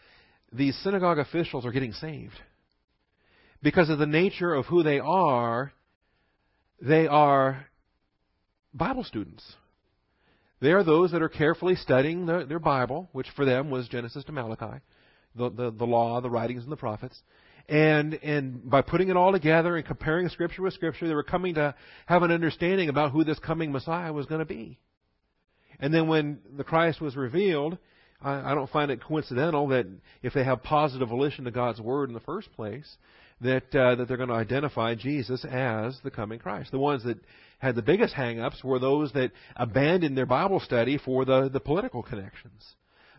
[0.52, 2.38] these synagogue officials are getting saved.
[3.62, 5.72] Because of the nature of who they are,
[6.80, 7.66] they are
[8.74, 9.54] Bible students.
[10.60, 14.24] They are those that are carefully studying the, their Bible, which for them was Genesis
[14.24, 14.80] to Malachi,
[15.36, 17.20] the, the, the law, the writings, and the prophets.
[17.68, 21.54] And, and by putting it all together and comparing Scripture with Scripture, they were coming
[21.54, 21.74] to
[22.06, 24.78] have an understanding about who this coming Messiah was going to be.
[25.78, 27.78] And then when the Christ was revealed,
[28.20, 29.86] I, I don't find it coincidental that
[30.22, 32.96] if they have positive volition to God's word in the first place,
[33.40, 36.72] that uh, that they're going to identify Jesus as the coming Christ.
[36.72, 37.18] The ones that
[37.58, 42.02] had the biggest hang-ups were those that abandoned their Bible study for the, the political
[42.02, 42.74] connections.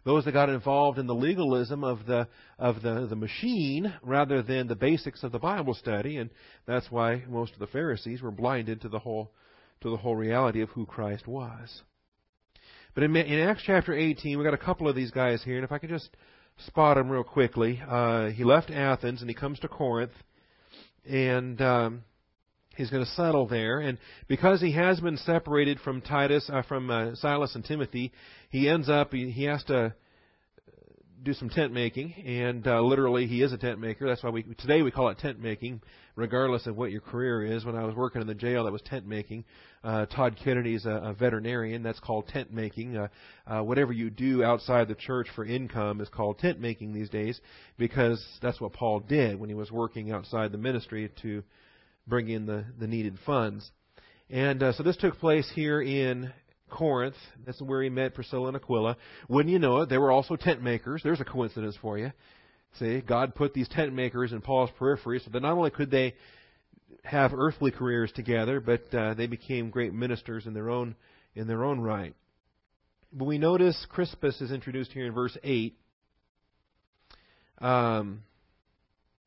[0.05, 4.67] Those that got involved in the legalism of the of the, the machine rather than
[4.67, 6.29] the basics of the Bible study, and
[6.65, 9.31] that's why most of the Pharisees were blinded to the whole
[9.81, 11.81] to the whole reality of who Christ was.
[12.95, 15.65] But in, in Acts chapter 18, we've got a couple of these guys here, and
[15.65, 16.09] if I could just
[16.65, 17.81] spot them real quickly.
[17.87, 20.11] Uh, he left Athens and he comes to Corinth,
[21.05, 22.03] and um,
[22.79, 23.79] he's going to settle there.
[23.79, 28.11] And because he has been separated from Titus, uh, from uh, Silas and Timothy,
[28.49, 29.93] he ends up he, he has to
[31.21, 34.07] do some tent making, and uh, literally he is a tent maker.
[34.07, 35.81] That's why we today we call it tent making,
[36.15, 37.65] regardless of what your career is.
[37.65, 39.43] When I was working in the jail, that was tent making.
[39.83, 41.83] Uh, Todd Kennedy's a, a veterinarian.
[41.83, 42.95] That's called tent making.
[42.95, 43.07] Uh,
[43.45, 47.41] uh, whatever you do outside the church for income is called tent making these days,
[47.77, 51.43] because that's what Paul did when he was working outside the ministry to
[52.09, 53.69] bring in the the needed funds.
[54.29, 56.31] And uh, so this took place here in
[56.69, 57.15] Corinth.
[57.45, 58.97] That's where he met Priscilla and Aquila.
[59.27, 61.01] Wouldn't you know it, they were also tent makers.
[61.03, 62.11] There's a coincidence for you.
[62.77, 66.13] See, God put these tent makers in Paul's periphery so that not only could they
[67.03, 70.95] have earthly careers together, but uh, they became great ministers in their own
[71.35, 72.13] in their own right.
[73.11, 75.77] But we notice Crispus is introduced here in verse eight.
[77.59, 78.23] Um,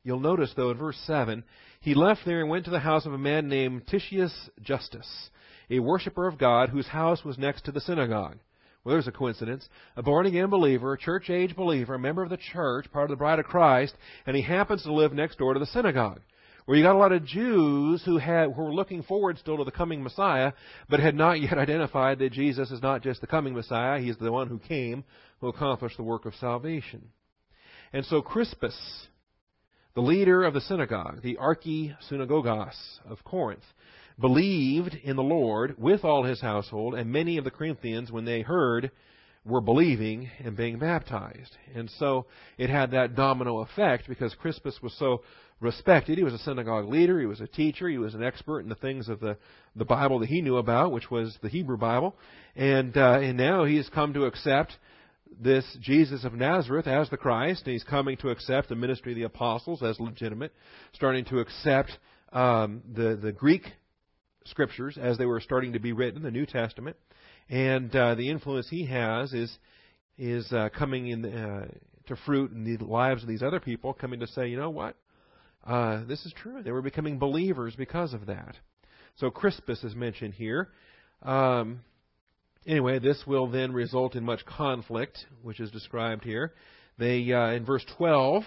[0.04, 1.42] you'll notice though in verse seven,
[1.82, 5.30] he left there and went to the house of a man named Titius Justus
[5.72, 8.36] a worshiper of God whose house was next to the synagogue.
[8.84, 9.68] Well, there's a coincidence.
[9.96, 13.10] A born again believer, a church age believer, a member of the church, part of
[13.10, 13.94] the bride of Christ,
[14.26, 16.20] and he happens to live next door to the synagogue.
[16.64, 19.64] Where you got a lot of Jews who had who were looking forward still to
[19.64, 20.52] the coming Messiah,
[20.88, 24.30] but had not yet identified that Jesus is not just the coming Messiah, he's the
[24.30, 25.04] one who came,
[25.40, 27.08] who accomplished the work of salvation.
[27.92, 28.76] And so Crispus,
[29.94, 32.74] the leader of the synagogue, the archisynagogos
[33.08, 33.64] of Corinth,
[34.20, 38.42] believed in the Lord with all his household, and many of the Corinthians, when they
[38.42, 38.90] heard,
[39.44, 41.56] were believing and being baptized.
[41.74, 42.26] And so
[42.58, 45.22] it had that domino effect because Crispus was so
[45.60, 46.18] respected.
[46.18, 48.74] He was a synagogue leader, he was a teacher, he was an expert in the
[48.76, 49.36] things of the,
[49.74, 52.14] the Bible that he knew about, which was the Hebrew Bible.
[52.54, 54.76] And, uh, and now he's come to accept
[55.40, 59.16] this Jesus of Nazareth as the Christ, and he's coming to accept the ministry of
[59.16, 60.52] the apostles as legitimate,
[60.92, 61.90] starting to accept
[62.32, 63.64] um, the, the Greek
[64.44, 66.96] scriptures as they were starting to be written, the New Testament,
[67.48, 69.56] and uh, the influence he has is
[70.18, 71.66] is uh, coming in uh,
[72.06, 74.96] to fruit in the lives of these other people, coming to say, you know what,
[75.66, 76.62] uh, this is true.
[76.62, 78.56] They were becoming believers because of that.
[79.16, 80.70] So Crispus is mentioned here.
[81.22, 81.80] Um,
[82.66, 86.52] anyway, this will then result in much conflict, which is described here.
[86.98, 88.44] They uh, in verse 12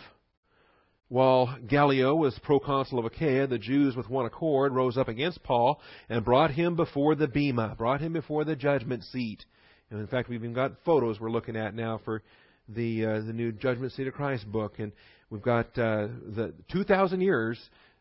[1.08, 5.80] while Gallio was proconsul of Achaia, the Jews with one accord rose up against Paul
[6.10, 9.46] and brought him before the bema, brought him before the judgment seat.
[9.92, 12.24] And in fact, we've even got photos we're looking at now for
[12.68, 14.92] the uh, the new Judgment Seat of Christ book, and
[15.30, 17.60] we've got uh, the 2,000 years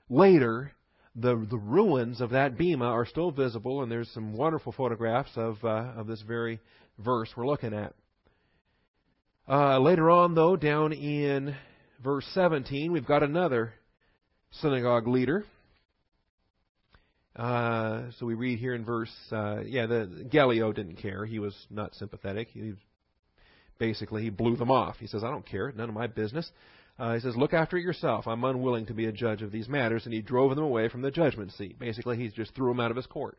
[0.09, 0.73] later.
[1.17, 5.63] The the ruins of that bema are still visible, and there's some wonderful photographs of
[5.65, 6.61] uh, of this very
[6.99, 7.95] verse we're looking at.
[9.49, 11.55] Uh, later on, though, down in
[12.03, 13.75] verse 17, we've got another
[14.53, 15.45] synagogue leader.
[17.37, 21.27] Uh, so we read here in verse, uh, yeah, the Gallio didn't care.
[21.27, 22.49] He was not sympathetic.
[22.49, 22.75] He
[23.79, 24.97] basically he blew them off.
[24.99, 25.73] He says, "I don't care.
[25.73, 26.51] None of my business."
[26.99, 28.27] Uh, he says, "Look after it yourself.
[28.27, 31.03] I'm unwilling to be a judge of these matters." And he drove them away from
[31.03, 31.79] the judgment seat.
[31.79, 33.37] Basically, he just threw them out of his court.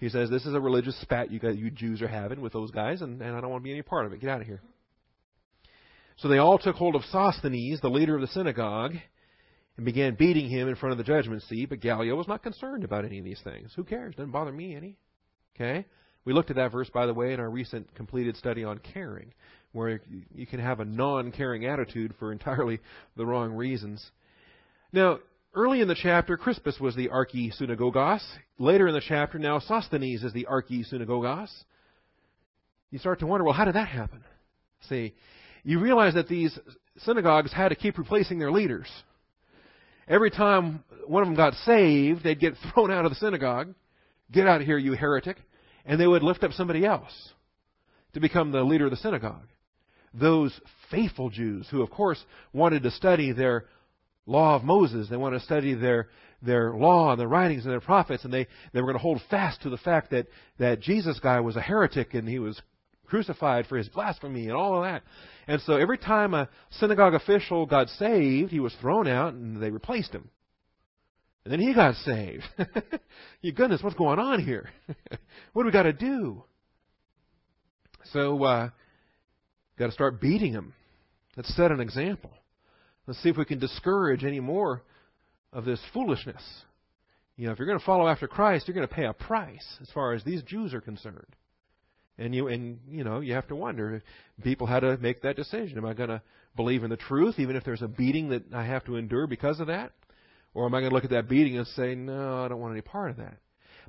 [0.00, 2.70] He says, "This is a religious spat you guys, you Jews are having with those
[2.70, 4.20] guys, and, and I don't want to be any part of it.
[4.20, 4.60] Get out of here."
[6.16, 8.94] So they all took hold of Sosthenes, the leader of the synagogue,
[9.76, 11.70] and began beating him in front of the judgment seat.
[11.70, 13.72] But Gallio was not concerned about any of these things.
[13.74, 14.14] Who cares?
[14.14, 14.98] Doesn't bother me any.
[15.56, 15.86] Okay?
[16.26, 19.32] We looked at that verse, by the way, in our recent completed study on caring,
[19.72, 20.00] where
[20.34, 22.80] you can have a non caring attitude for entirely
[23.16, 24.10] the wrong reasons.
[24.92, 25.18] Now,
[25.54, 28.22] early in the chapter, Crispus was the archisynagogos.
[28.58, 31.50] Later in the chapter, now Sosthenes is the archisynagogos.
[32.90, 34.24] You start to wonder, well, how did that happen?
[34.88, 35.14] See,
[35.62, 36.58] you realize that these
[36.98, 38.88] synagogues had to keep replacing their leaders.
[40.08, 43.74] Every time one of them got saved, they'd get thrown out of the synagogue.
[44.32, 45.36] Get out of here, you heretic.
[45.86, 47.12] And they would lift up somebody else
[48.14, 49.46] to become the leader of the synagogue.
[50.12, 50.58] Those
[50.90, 53.66] faithful Jews who, of course, wanted to study their
[54.26, 55.08] law of Moses.
[55.08, 56.08] They wanted to study their,
[56.42, 59.20] their law and the writings and their prophets, and they, they were going to hold
[59.30, 60.26] fast to the fact that,
[60.58, 62.60] that Jesus guy was a heretic and he was
[63.06, 65.02] crucified for his blasphemy and all of that.
[65.46, 69.70] And so every time a synagogue official got saved, he was thrown out and they
[69.70, 70.30] replaced him.
[71.44, 72.44] And then he got saved.
[73.40, 74.70] you goodness, what's going on here?
[75.52, 76.44] what do we got to do?
[78.12, 78.70] So, uh,
[79.80, 80.74] got to start beating him.
[81.36, 82.30] Let's set an example.
[83.06, 84.82] Let's see if we can discourage any more
[85.52, 86.42] of this foolishness.
[87.36, 89.64] You know, if you're going to follow after Christ, you're going to pay a price
[89.80, 91.34] as far as these Jews are concerned.
[92.18, 94.02] And you and you know you have to wonder.
[94.44, 95.78] People had to make that decision.
[95.78, 96.20] Am I going to
[96.54, 99.58] believe in the truth, even if there's a beating that I have to endure because
[99.58, 99.92] of that,
[100.52, 102.72] or am I going to look at that beating and say, no, I don't want
[102.72, 103.38] any part of that?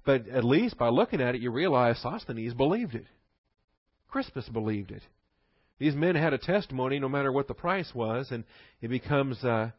[0.06, 3.06] But at least by looking at it, you realize Sosthenes believed it.
[4.08, 5.04] Crispus believed it.
[5.82, 8.44] These men had a testimony, no matter what the price was, and
[8.82, 9.72] it becomes uh,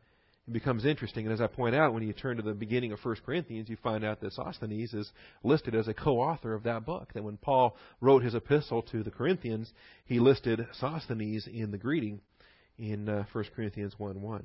[0.49, 1.27] it becomes interesting.
[1.27, 3.77] And as I point out, when you turn to the beginning of 1 Corinthians, you
[3.85, 5.09] find out that Sosthenes is
[5.45, 7.13] listed as a co-author of that book.
[7.15, 9.73] That when Paul wrote his epistle to the Corinthians,
[10.05, 12.21] he listed Sosthenes in the greeting
[12.79, 14.45] in uh, 1 Corinthians 1 1.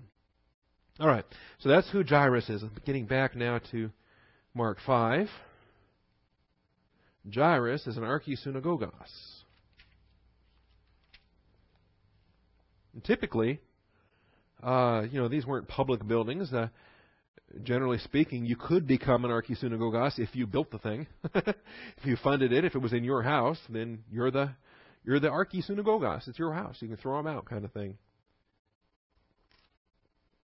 [1.00, 1.26] All right,
[1.58, 2.62] so that's who Jairus is.
[2.86, 3.89] Getting back now to
[4.53, 5.28] Mark 5.
[7.34, 9.36] Jairus is an archisynagogos.
[12.98, 13.60] And typically,
[14.64, 16.52] uh, you know, these weren't public buildings.
[16.52, 16.70] Uh,
[17.62, 21.06] generally speaking, you could become an archisynagogos if you built the thing.
[21.36, 21.56] if
[22.06, 24.50] you funded it, if it was in your house, then you're the
[25.06, 26.28] you're the archisynagogos.
[26.28, 26.78] It's your house.
[26.80, 28.00] You can throw them out, kind of thing.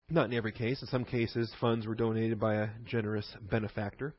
[0.08, 0.80] Not in every case.
[0.80, 4.14] In some cases, funds were donated by a generous benefactor.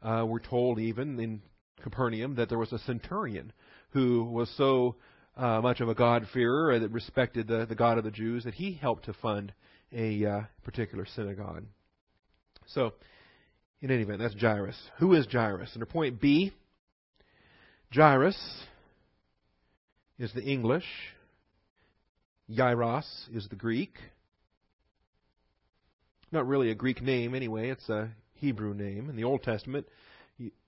[0.00, 1.42] Uh, we're told even in
[1.82, 3.52] Capernaum that there was a centurion
[3.90, 4.96] who was so
[5.36, 8.72] uh, much of a God-fearer that respected the, the God of the Jews that he
[8.72, 9.52] helped to fund
[9.92, 11.64] a uh, particular synagogue.
[12.66, 12.94] So,
[13.80, 14.76] in any event, that's Jairus.
[14.98, 15.70] Who is Jairus?
[15.74, 16.52] Under point B,
[17.94, 18.38] Jairus
[20.18, 20.86] is the English,
[22.50, 23.94] Yairos is the Greek.
[26.32, 29.10] Not really a Greek name anyway, it's a Hebrew name.
[29.10, 29.86] In the Old Testament,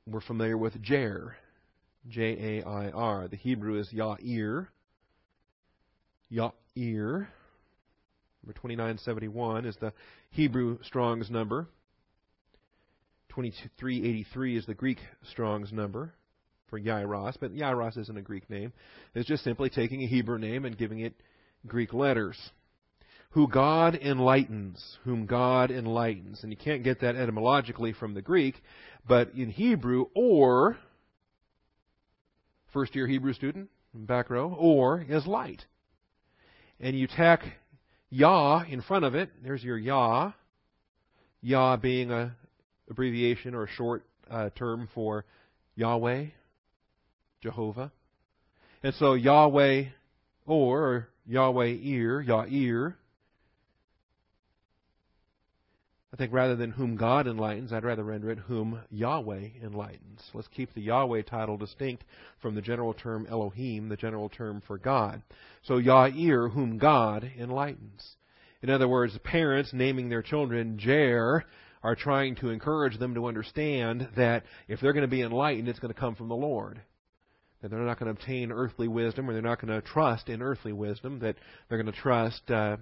[0.07, 1.33] we're familiar with Jair,
[2.09, 3.29] J A I R.
[3.29, 4.69] The Hebrew is Yair.
[6.33, 7.27] Yair.
[8.43, 9.93] Number 2971 is the
[10.31, 11.69] Hebrew Strong's number.
[13.31, 14.99] 2383 is the Greek
[15.31, 16.15] Strong's number
[16.69, 18.73] for Yairos, but Yairos isn't a Greek name.
[19.15, 21.15] It's just simply taking a Hebrew name and giving it
[21.67, 22.39] Greek letters.
[23.31, 26.43] Who God enlightens, whom God enlightens.
[26.43, 28.55] And you can't get that etymologically from the Greek,
[29.07, 30.79] but in Hebrew, or,
[32.73, 35.65] first year Hebrew student, back row, or is light.
[36.81, 37.43] And you tack
[38.11, 39.31] Yah in front of it.
[39.43, 40.33] There's your Yah.
[41.41, 42.37] Yah being a
[42.91, 45.25] abbreviation or a short uh, term for
[45.77, 46.27] Yahweh,
[47.43, 47.93] Jehovah.
[48.83, 49.85] And so Yahweh
[50.47, 52.45] or, Yahweh ear, Yah
[56.13, 60.23] I think rather than whom God enlightens, I'd rather render it whom Yahweh enlightens.
[60.33, 62.05] Let's keep the Yahweh title distinct
[62.41, 65.23] from the general term Elohim, the general term for God.
[65.63, 68.17] So Yahir, whom God enlightens.
[68.63, 71.43] In other words, parents naming their children Jair
[71.83, 75.79] are trying to encourage them to understand that if they're going to be enlightened, it's
[75.79, 76.81] going to come from the Lord.
[77.61, 80.43] That they're not going to obtain earthly wisdom, or they're not going to trust in
[80.43, 81.19] earthly wisdom.
[81.21, 81.37] That
[81.69, 82.79] they're going to trust uh,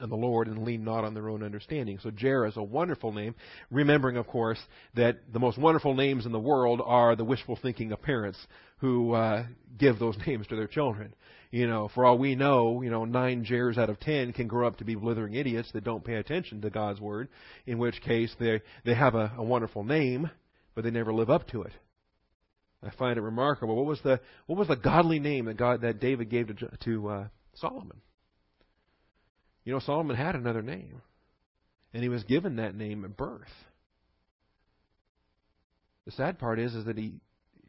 [0.00, 1.98] in the Lord and lean not on their own understanding.
[2.02, 3.34] So Jair is a wonderful name,
[3.70, 4.58] remembering, of course,
[4.94, 8.38] that the most wonderful names in the world are the wishful thinking of parents
[8.78, 9.44] who uh,
[9.78, 11.14] give those names to their children.
[11.50, 14.66] You know, for all we know, you know, nine Jairs out of ten can grow
[14.66, 17.28] up to be blithering idiots that don't pay attention to God's word.
[17.64, 20.28] In which case, they they have a, a wonderful name,
[20.74, 21.72] but they never live up to it.
[22.82, 23.76] I find it remarkable.
[23.76, 27.08] What was the what was the godly name that God that David gave to to
[27.08, 28.00] uh, Solomon?
[29.64, 31.00] You know, Solomon had another name,
[31.92, 33.48] and he was given that name at birth.
[36.04, 37.14] The sad part is, is that he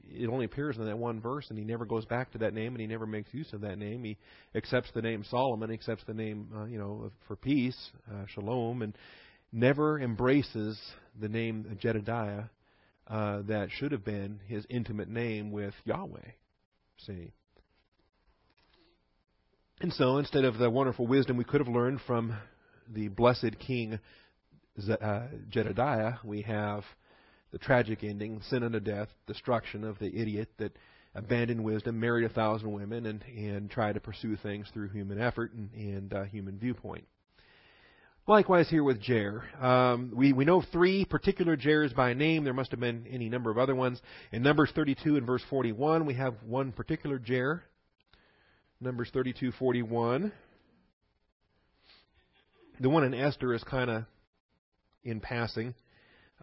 [0.07, 2.73] it only appears in that one verse, and he never goes back to that name,
[2.73, 4.03] and he never makes use of that name.
[4.03, 4.17] He
[4.53, 7.77] accepts the name Solomon, accepts the name, uh, you know, for peace,
[8.11, 8.95] uh, Shalom, and
[9.51, 10.79] never embraces
[11.19, 12.43] the name Jedediah
[13.07, 16.31] uh, that should have been his intimate name with Yahweh.
[17.05, 17.31] See.
[19.85, 22.35] And so, instead of the wonderful wisdom we could have learned from
[22.91, 23.99] the blessed King
[24.89, 26.83] uh, Jedediah, we have
[27.51, 30.75] the tragic ending, sin unto death, destruction of the idiot that
[31.13, 35.53] abandoned wisdom, married a thousand women, and, and tried to pursue things through human effort
[35.53, 37.05] and, and uh, human viewpoint.
[38.25, 39.43] Likewise here with Jair.
[39.63, 42.43] Um, we, we know three particular Jairs by name.
[42.43, 44.01] There must have been any number of other ones.
[44.31, 47.61] In Numbers 32 and verse 41, we have one particular Jair.
[48.81, 50.31] Numbers 32:41.
[52.81, 54.03] The one in Esther is kind of
[55.03, 55.73] in passing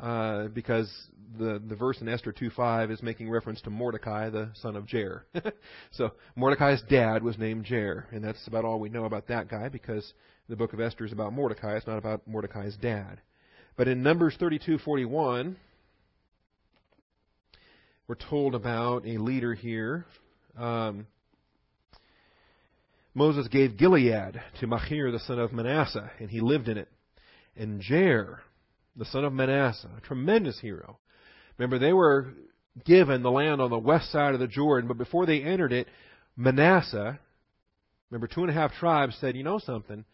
[0.00, 0.90] uh, because
[1.38, 5.22] the the verse in Esther 2:5 is making reference to Mordecai, the son of Jair.
[5.90, 9.68] so Mordecai's dad was named Jair, and that's about all we know about that guy
[9.68, 10.14] because
[10.48, 11.76] the book of Esther is about Mordecai.
[11.76, 13.20] It's not about Mordecai's dad.
[13.76, 15.56] But in Numbers 32:41,
[18.08, 20.06] we're told about a leader here.
[20.56, 21.06] Um,
[23.14, 26.88] Moses gave Gilead to Machir the son of Manasseh, and he lived in it.
[27.56, 28.38] And Jair,
[28.96, 30.98] the son of Manasseh, a tremendous hero.
[31.58, 32.32] Remember, they were
[32.84, 35.88] given the land on the west side of the Jordan, but before they entered it,
[36.36, 37.18] Manasseh,
[38.10, 40.04] remember, two and a half tribes said, you know something?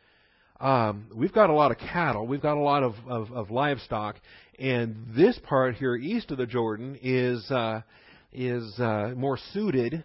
[0.61, 4.17] Um, we've got a lot of cattle, we've got a lot of, of, of livestock,
[4.59, 7.83] and this part here east of the Jordan is uh,
[8.33, 10.03] is uh, more suited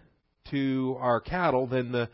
[0.50, 2.08] to our cattle than the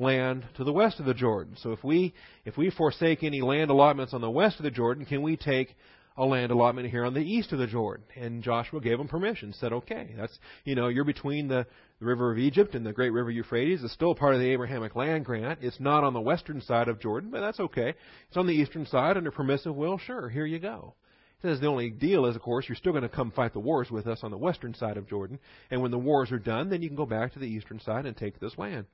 [0.00, 1.56] land to the west of the Jordan.
[1.60, 5.04] So if we if we forsake any land allotments on the west of the Jordan,
[5.04, 5.76] can we take
[6.16, 8.04] a land allotment here on the east of the Jordan.
[8.14, 11.66] And Joshua gave them permission, said, okay, that's, you know, you're between the,
[11.98, 13.82] the river of Egypt and the great river Euphrates.
[13.82, 15.60] It's still part of the Abrahamic land grant.
[15.62, 17.94] It's not on the western side of Jordan, but that's okay.
[18.28, 19.98] It's on the eastern side under permissive will.
[19.98, 20.94] Sure, here you go.
[21.40, 23.60] He says the only deal is, of course, you're still going to come fight the
[23.60, 25.38] wars with us on the western side of Jordan.
[25.70, 28.04] And when the wars are done, then you can go back to the eastern side
[28.04, 28.84] and take this land.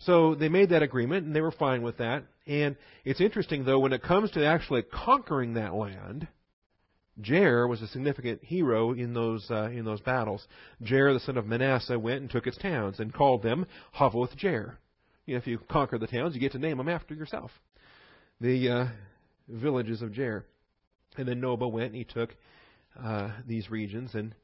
[0.00, 2.24] So they made that agreement, and they were fine with that.
[2.46, 6.28] And it's interesting, though, when it comes to actually conquering that land,
[7.20, 10.46] Jair was a significant hero in those uh, in those battles.
[10.82, 13.66] Jair, the son of Manasseh, went and took its towns and called them
[13.98, 14.76] Havoth Jair.
[15.26, 17.50] You know, if you conquer the towns, you get to name them after yourself.
[18.40, 18.86] The uh,
[19.48, 20.44] villages of Jair.
[21.16, 22.36] And then Nobah went and he took
[23.02, 24.34] uh, these regions and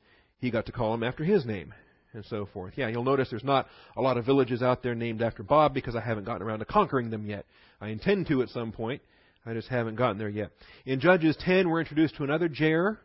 [0.40, 1.72] he got to call them after his name
[2.14, 2.74] and so forth.
[2.76, 5.96] Yeah, you'll notice there's not a lot of villages out there named after Bob because
[5.96, 7.44] I haven't gotten around to conquering them yet.
[7.80, 9.02] I intend to at some point.
[9.44, 10.50] I just haven't gotten there yet.
[10.86, 12.98] In Judges 10, we're introduced to another Jair.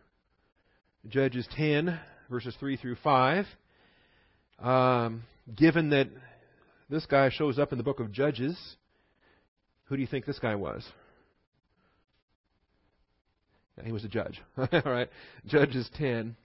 [1.07, 1.99] Judges 10,
[2.29, 3.45] verses 3 through 5.
[4.59, 6.07] Um, given that
[6.89, 8.57] this guy shows up in the book of Judges,
[9.85, 10.85] who do you think this guy was?
[13.83, 14.41] He was a judge.
[14.57, 15.09] All right.
[15.45, 16.35] Judges 10.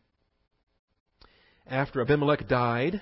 [1.67, 3.01] After Abimelech died,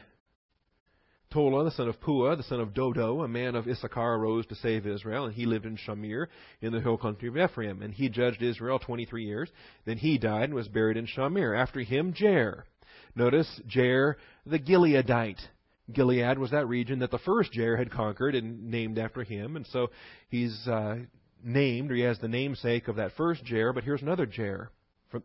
[1.33, 4.55] Tola, the son of Puah, the son of Dodo, a man of Issachar, arose to
[4.55, 6.27] save Israel, and he lived in Shamir,
[6.61, 7.83] in the hill country of Ephraim.
[7.83, 9.51] And he judged Israel 23 years.
[9.85, 11.59] Then he died and was buried in Shamir.
[11.59, 12.63] After him, Jair.
[13.17, 14.15] Notice, Jair
[14.47, 15.41] the Gileadite.
[15.91, 19.57] Gilead was that region that the first Jair had conquered and named after him.
[19.57, 19.91] And so
[20.29, 20.99] he's uh,
[21.43, 24.69] named, or he has the namesake of that first Jair, but here's another Jair,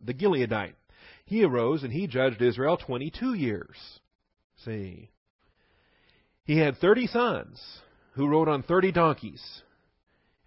[0.03, 0.73] the Gileadite.
[1.27, 3.99] He arose and he judged Israel 22 years.
[4.63, 5.09] See.
[6.45, 7.61] He had 30 sons
[8.13, 9.61] who rode on 30 donkeys,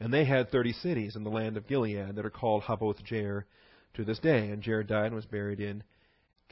[0.00, 3.44] and they had 30 cities in the land of Gilead that are called Havoth Jair
[3.92, 4.48] to this day.
[4.48, 5.82] And Jair died and was buried in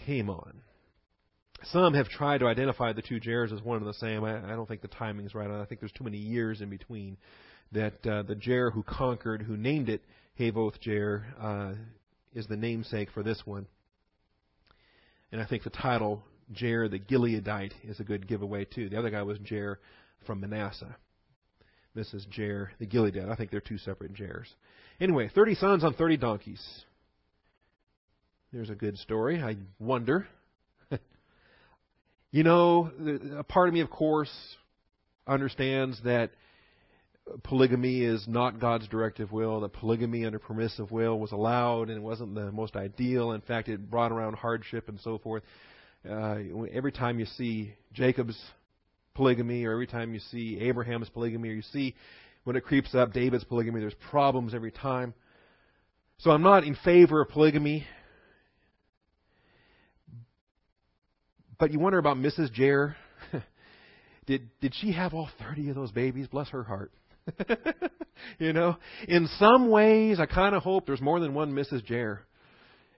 [0.06, 0.56] Kamon.
[1.64, 4.24] Some have tried to identify the two Jairs as one and the same.
[4.24, 5.50] I, I don't think the timing's right.
[5.50, 7.16] I think there's too many years in between.
[7.72, 10.02] That uh, the Jair who conquered, who named it
[10.38, 11.74] Havoth Jair, uh,
[12.34, 13.66] is the namesake for this one.
[15.32, 16.22] And I think the title
[16.52, 18.88] Jair the Gileadite is a good giveaway too.
[18.88, 19.76] The other guy was Jair
[20.26, 20.96] from Manasseh.
[21.94, 23.30] This is Jair the Gileadite.
[23.30, 24.48] I think they're two separate Jairs.
[25.00, 26.84] Anyway, 30 sons on 30 donkeys.
[28.52, 29.42] There's a good story.
[29.42, 30.26] I wonder.
[32.30, 32.90] you know,
[33.36, 34.32] a part of me, of course,
[35.26, 36.30] understands that
[37.44, 42.02] polygamy is not God's directive will, that polygamy under permissive will was allowed and it
[42.02, 43.32] wasn't the most ideal.
[43.32, 45.42] In fact, it brought around hardship and so forth.
[46.08, 46.36] Uh,
[46.72, 48.38] every time you see Jacob's
[49.14, 51.94] polygamy, or every time you see Abraham's polygamy, or you see
[52.44, 55.12] when it creeps up David's polygamy, there's problems every time.
[56.18, 57.86] So I'm not in favor of polygamy.
[61.58, 62.54] But you wonder about Mrs.
[62.56, 62.94] Jair.
[64.26, 66.28] did did she have all 30 of those babies?
[66.28, 66.92] Bless her heart.
[68.38, 68.76] you know,
[69.06, 71.84] in some ways, I kind of hope there's more than one Mrs.
[71.86, 72.20] Jair,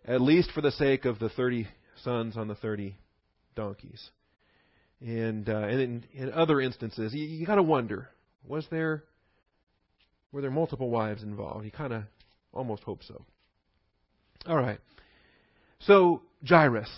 [0.04, 1.68] at least for the sake of the 30
[2.02, 2.96] sons on the 30
[3.54, 4.10] donkeys.
[5.00, 8.10] And uh, and in, in other instances, you, you got to wonder:
[8.46, 9.04] was there
[10.30, 11.64] were there multiple wives involved?
[11.64, 12.02] You kind of
[12.52, 13.24] almost hope so.
[14.46, 14.78] All right.
[15.80, 16.90] So Jairus,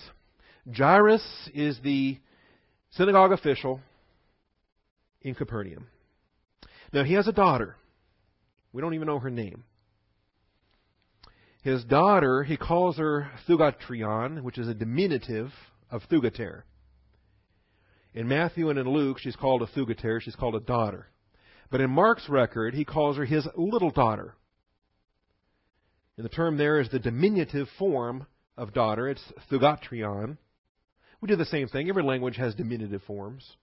[0.76, 1.22] Jairus
[1.54, 2.18] is the
[2.90, 3.80] synagogue official
[5.22, 5.86] in Capernaum.
[6.93, 7.76] Now, he has a daughter.
[8.72, 9.64] We don't even know her name.
[11.62, 15.53] His daughter, he calls her Thugatrion, which is a diminutive
[15.90, 16.62] of Thugater.
[18.14, 21.09] In Matthew and in Luke, she's called a Thugater, she's called a daughter.
[21.70, 24.34] But in Mark's record, he calls her his little daughter.
[26.16, 28.26] And the term there is the diminutive form
[28.57, 29.09] of daughter.
[29.09, 30.36] It's Thugatrion.
[31.20, 31.88] We do the same thing.
[31.88, 33.57] Every language has diminutive forms.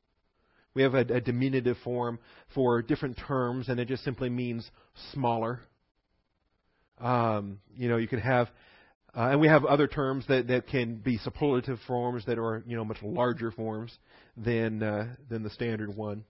[0.80, 2.20] We have a, a diminutive form
[2.54, 4.72] for different terms, and it just simply means
[5.12, 5.60] smaller.
[7.02, 8.48] Um, you know, you can have,
[9.14, 12.78] uh, and we have other terms that, that can be superlative forms that are, you
[12.78, 13.92] know, much larger forms
[14.38, 16.24] than uh, than the standard one.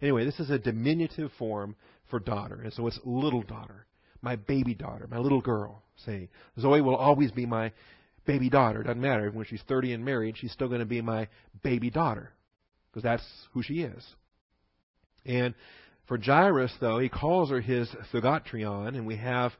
[0.00, 1.76] Anyway, this is a diminutive form
[2.08, 3.84] for daughter, and so it's little daughter,
[4.22, 5.82] my baby daughter, my little girl.
[6.06, 7.70] Say, Zoe will always be my
[8.24, 8.82] baby daughter.
[8.82, 11.28] Doesn't matter when she's 30 and married, she's still going to be my
[11.62, 12.32] baby daughter
[12.90, 14.04] because that's who she is.
[15.24, 15.54] And
[16.06, 19.52] for Jairus, though, he calls her his Thugatrion, and we have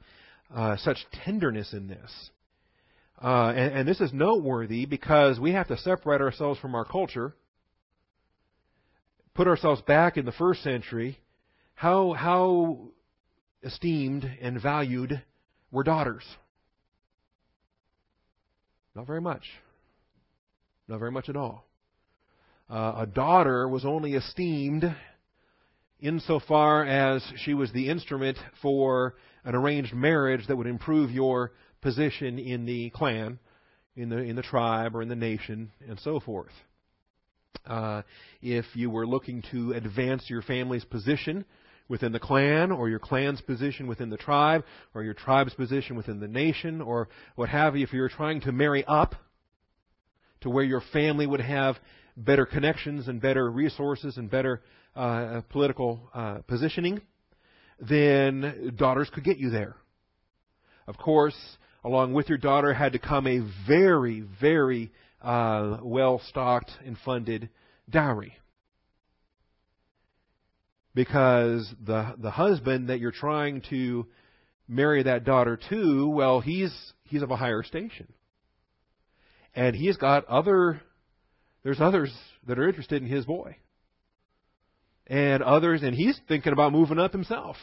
[0.54, 2.30] uh, such tenderness in this.
[3.22, 7.34] Uh, and, and this is noteworthy because we have to separate ourselves from our culture,
[9.34, 11.18] put ourselves back in the first century.
[11.74, 12.88] How how
[13.62, 15.22] esteemed and valued
[15.70, 16.24] were daughters?
[18.94, 19.44] Not very much.
[20.88, 21.69] Not very much at all
[22.70, 24.84] uh, a daughter was only esteemed
[25.98, 31.52] insofar as she was the instrument for an arranged marriage that would improve your
[31.82, 33.38] position in the clan,
[33.96, 36.52] in the in the tribe or in the nation, and so forth.
[37.66, 38.02] Uh,
[38.40, 41.44] if you were looking to advance your family's position
[41.88, 44.62] within the clan, or your clan's position within the tribe,
[44.94, 48.40] or your tribe's position within the nation, or what have you, if you were trying
[48.40, 49.16] to marry up
[50.42, 51.76] to where your family would have
[52.24, 54.62] better connections and better resources and better
[54.94, 57.00] uh, political uh, positioning,
[57.80, 59.76] then daughters could get you there.
[60.86, 61.36] Of course,
[61.84, 64.90] along with your daughter had to come a very, very
[65.22, 67.48] uh, well stocked and funded
[67.88, 68.36] dowry.
[70.94, 74.06] Because the the husband that you're trying to
[74.66, 78.12] marry that daughter to, well, he's he's of a higher station.
[79.54, 80.80] And he's got other
[81.62, 82.12] there's others
[82.46, 83.56] that are interested in his boy.
[85.06, 87.56] And others and he's thinking about moving up himself.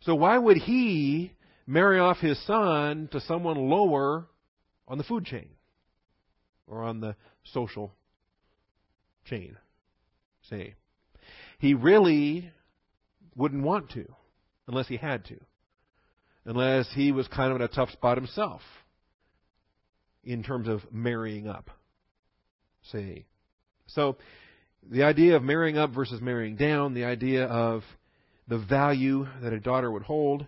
[0.00, 1.32] So why would he
[1.68, 4.26] marry off his son to someone lower
[4.88, 5.50] on the food chain
[6.66, 7.92] or on the social
[9.26, 9.56] chain,
[10.48, 10.74] say.
[11.58, 12.50] He really
[13.36, 14.06] wouldn't want to
[14.66, 15.36] unless he had to,
[16.46, 18.62] unless he was kind of in a tough spot himself
[20.24, 21.70] in terms of marrying up,
[22.82, 23.26] say.
[23.86, 24.16] So,
[24.90, 27.82] the idea of marrying up versus marrying down, the idea of
[28.46, 30.46] the value that a daughter would hold,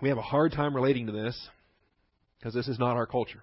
[0.00, 1.48] we have a hard time relating to this
[2.38, 3.42] because this is not our culture.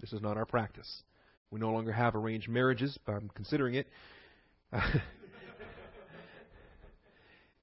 [0.00, 1.02] This is not our practice.
[1.50, 3.88] We no longer have arranged marriages, but I'm considering it.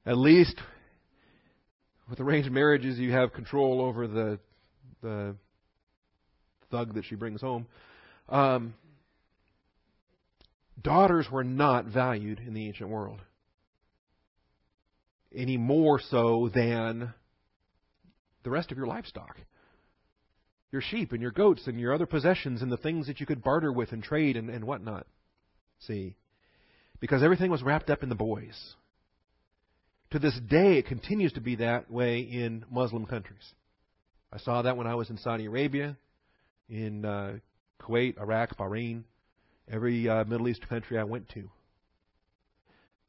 [0.05, 0.59] At least
[2.09, 4.39] with arranged marriages, you have control over the
[5.01, 5.35] the
[6.71, 7.67] thug that she brings home.
[8.29, 8.73] Um,
[10.81, 13.21] daughters were not valued in the ancient world
[15.35, 17.13] any more so than
[18.43, 19.37] the rest of your livestock.
[20.71, 23.43] Your sheep and your goats and your other possessions and the things that you could
[23.43, 25.05] barter with and trade and, and whatnot.
[25.79, 26.15] See?
[26.99, 28.75] Because everything was wrapped up in the boys.
[30.11, 33.53] To this day, it continues to be that way in Muslim countries.
[34.31, 35.97] I saw that when I was in Saudi Arabia,
[36.69, 37.33] in uh,
[37.81, 39.03] Kuwait, Iraq, Bahrain,
[39.69, 41.49] every uh, Middle East country I went to.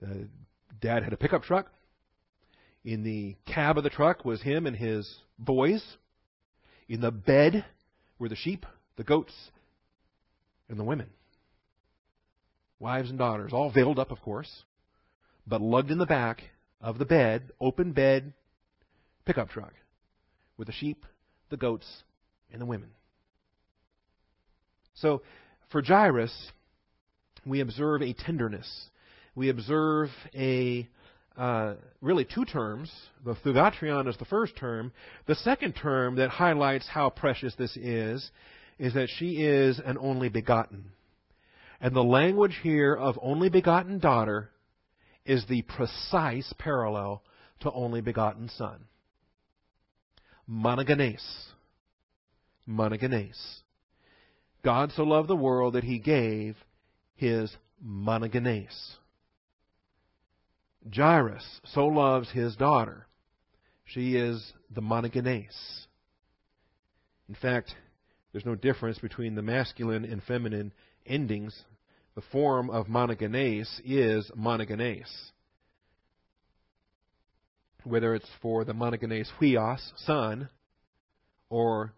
[0.05, 0.25] Uh,
[0.81, 1.71] Dad had a pickup truck.
[2.85, 5.83] In the cab of the truck was him and his boys.
[6.89, 7.65] In the bed
[8.19, 8.65] were the sheep,
[8.97, 9.33] the goats,
[10.69, 11.09] and the women.
[12.79, 14.65] Wives and daughters, all veiled up, of course,
[15.47, 16.43] but lugged in the back
[16.81, 18.35] of the bed, open bed,
[19.25, 19.73] pickup truck,
[20.57, 21.07] with the sheep,
[21.49, 22.03] the goats,
[22.53, 22.91] and the women.
[24.97, 25.23] So,
[25.71, 26.33] for Jairus,
[27.45, 28.89] we observe a tenderness.
[29.35, 30.89] We observe a
[31.37, 32.91] uh, really two terms.
[33.25, 34.93] The thugatrion is the first term.
[35.27, 38.31] The second term that highlights how precious this is
[38.79, 40.87] is that she is an only begotten.
[41.81, 44.51] And the language here of only begotten daughter
[45.27, 47.23] is the precise parallel
[47.61, 48.85] to only begotten son.
[50.49, 51.23] Monogenes.
[52.69, 53.61] Monogenes.
[54.65, 56.57] God so loved the world that he gave
[57.15, 57.55] his
[57.85, 58.97] monogenes.
[60.95, 63.07] Jairus so loves his daughter.
[63.85, 65.87] She is the monogenes.
[67.29, 67.75] In fact,
[68.33, 70.73] there's no difference between the masculine and feminine
[71.07, 71.65] endings.
[72.15, 75.11] The form of monogenes is monogenes.
[77.85, 80.49] Whether it's for the monogenes huios, son,
[81.49, 81.93] or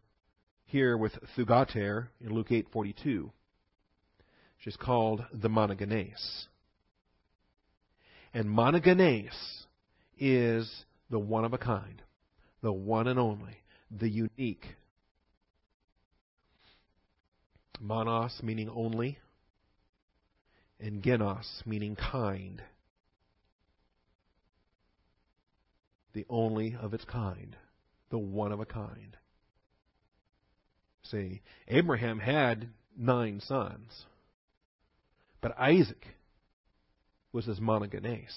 [0.69, 3.31] here with thugater in Luke 8:42.
[4.59, 6.47] She's called the monogenes.
[8.35, 9.65] And monogenes
[10.19, 12.03] is the one of a kind,
[12.61, 14.77] the one and only, the unique.
[17.81, 19.19] Monos meaning only,
[20.79, 22.63] and genos meaning kind.
[26.13, 27.57] The only of its kind,
[28.11, 29.17] the one of a kind.
[31.11, 34.05] See, Abraham had nine sons,
[35.41, 36.05] but Isaac
[37.33, 38.35] was his monogenes.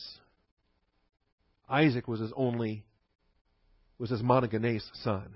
[1.70, 2.84] Isaac was his only
[3.98, 5.36] was his monogenes son,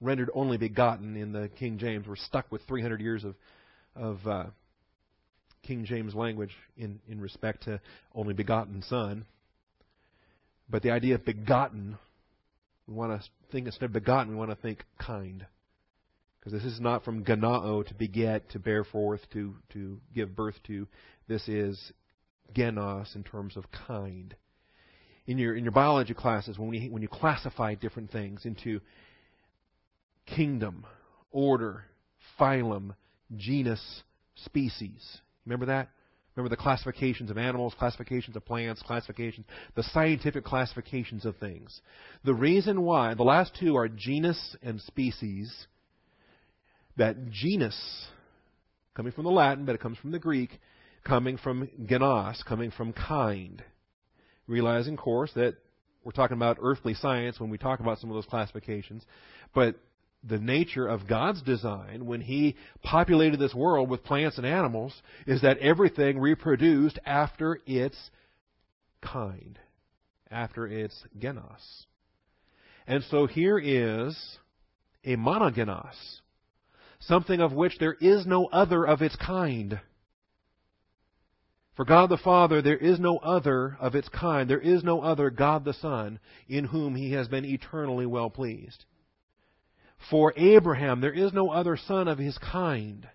[0.00, 2.06] rendered only begotten in the King James.
[2.06, 3.34] We're stuck with 300 years of
[3.96, 4.44] of uh,
[5.62, 7.80] King James language in in respect to
[8.14, 9.26] only begotten son.
[10.70, 11.98] But the idea of begotten,
[12.86, 15.46] we want to think instead of begotten, we want to think kind.
[16.38, 20.54] Because this is not from gennao to beget, to bear forth, to, to give birth
[20.66, 20.86] to.
[21.26, 21.92] This is
[22.54, 24.34] genos in terms of kind.
[25.26, 28.80] In your in your biology classes, when we when you classify different things into
[30.24, 30.86] kingdom,
[31.30, 31.84] order,
[32.40, 32.94] phylum,
[33.36, 34.02] genus,
[34.36, 35.20] species.
[35.44, 35.90] Remember that?
[36.34, 41.80] Remember the classifications of animals, classifications of plants, classifications, the scientific classifications of things.
[42.24, 45.66] The reason why, the last two are genus and species.
[46.98, 48.06] That genus,
[48.94, 50.50] coming from the Latin, but it comes from the Greek,
[51.04, 53.62] coming from genos, coming from kind.
[54.46, 55.56] Realizing, of course, that
[56.04, 59.04] we're talking about earthly science when we talk about some of those classifications,
[59.54, 59.76] but
[60.24, 64.94] the nature of God's design when He populated this world with plants and animals
[65.26, 67.96] is that everything reproduced after its
[69.00, 69.58] kind,
[70.30, 71.84] after its genos.
[72.86, 74.16] And so here is
[75.04, 75.94] a monogenos,
[77.00, 79.80] something of which there is no other of its kind.
[81.76, 84.50] For God the Father, there is no other of its kind.
[84.50, 86.18] There is no other God the Son
[86.48, 88.84] in whom He has been eternally well pleased.
[90.10, 93.08] For Abraham, there is no other son of his kind.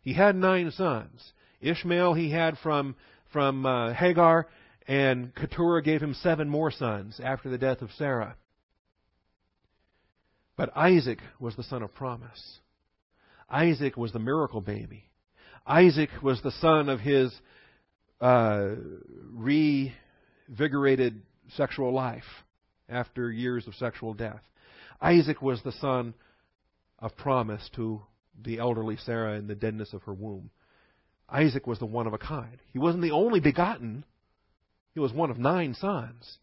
[0.00, 1.32] He had nine sons.
[1.60, 2.94] Ishmael he had from,
[3.32, 4.48] from uh, Hagar,
[4.86, 8.36] and Keturah gave him seven more sons after the death of Sarah.
[10.56, 12.60] But Isaac was the son of promise.
[13.54, 15.04] Isaac was the miracle baby.
[15.64, 17.32] Isaac was the son of his
[18.20, 18.70] uh,
[19.32, 21.20] revigorated
[21.56, 22.24] sexual life
[22.88, 24.42] after years of sexual death.
[25.00, 26.14] Isaac was the son
[26.98, 28.02] of promise to
[28.42, 30.50] the elderly Sarah in the deadness of her womb.
[31.28, 32.58] Isaac was the one of a kind.
[32.72, 34.04] He wasn't the only begotten,
[34.94, 36.38] he was one of nine sons.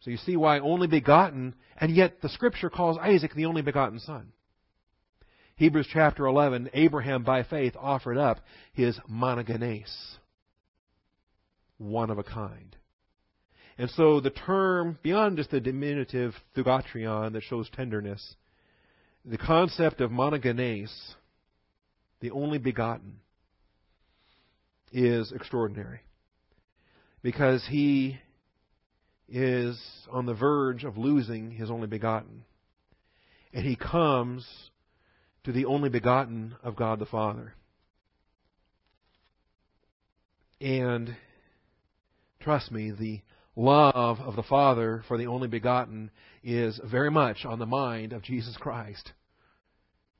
[0.00, 4.00] So you see why only begotten, and yet the scripture calls Isaac the only begotten
[4.00, 4.32] son.
[5.56, 8.40] Hebrews chapter 11, Abraham by faith offered up
[8.72, 9.88] his monogenes,
[11.78, 12.76] one of a kind.
[13.78, 18.34] And so the term, beyond just the diminutive thugatrion that shows tenderness,
[19.24, 20.92] the concept of monogenes,
[22.20, 23.20] the only begotten,
[24.92, 26.00] is extraordinary.
[27.22, 28.18] Because he
[29.28, 29.80] is
[30.10, 32.44] on the verge of losing his only begotten.
[33.52, 34.46] And he comes
[35.44, 37.54] to the only begotten of God the Father.
[40.60, 41.16] And
[42.40, 43.20] trust me, the
[43.56, 46.10] love of the Father for the only begotten
[46.42, 49.12] is very much on the mind of Jesus Christ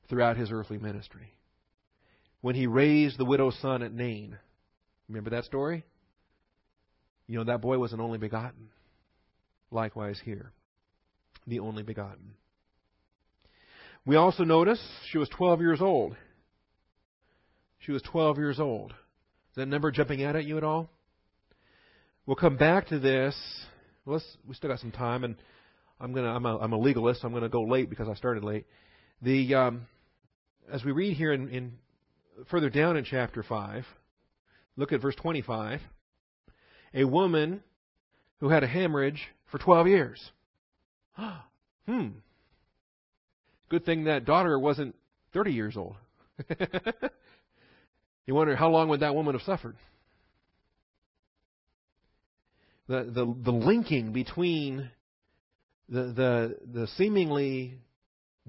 [0.09, 1.33] throughout his earthly ministry.
[2.41, 4.37] When he raised the widow's son at Nain,
[5.09, 5.83] remember that story?
[7.27, 8.69] You know, that boy was an only begotten.
[9.71, 10.51] Likewise here,
[11.47, 12.35] the only begotten.
[14.05, 14.79] We also notice
[15.09, 16.15] she was 12 years old.
[17.79, 18.91] She was 12 years old.
[18.91, 20.89] Is that number jumping out at you at all?
[22.25, 23.35] We'll come back to this.
[24.05, 25.35] Let's, we still got some time, and
[25.99, 26.29] I'm gonna.
[26.29, 27.21] I'm a, I'm a legalist.
[27.21, 28.65] So I'm gonna go late because I started late.
[29.21, 29.87] The um,
[30.71, 31.73] as we read here in, in
[32.49, 33.85] further down in chapter five,
[34.75, 35.81] look at verse 25.
[36.93, 37.61] A woman
[38.39, 40.31] who had a hemorrhage for 12 years.
[41.87, 42.07] hmm.
[43.69, 44.95] Good thing that daughter wasn't
[45.33, 45.95] 30 years old.
[48.25, 49.75] you wonder how long would that woman have suffered?
[52.87, 54.89] the, the, the linking between
[55.89, 57.75] the, the, the seemingly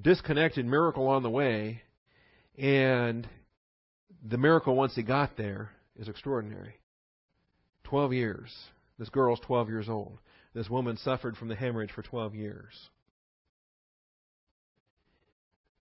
[0.01, 1.83] disconnected miracle on the way
[2.59, 3.27] and
[4.29, 6.75] the miracle once he got there is extraordinary.
[7.85, 8.53] Twelve years.
[8.99, 10.19] This girl's 12 years old.
[10.55, 12.73] This woman suffered from the hemorrhage for 12 years.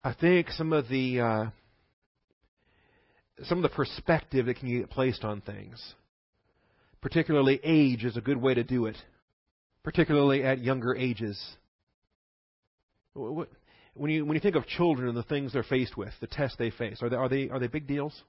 [0.03, 1.45] I think some of the uh,
[3.43, 5.95] some of the perspective that can get placed on things
[7.01, 8.95] Particularly age is a good way to do it,
[9.83, 11.39] particularly at younger ages.
[13.13, 16.57] When you when you think of children and the things they're faced with, the tests
[16.57, 18.23] they face, are they are they are they big deals?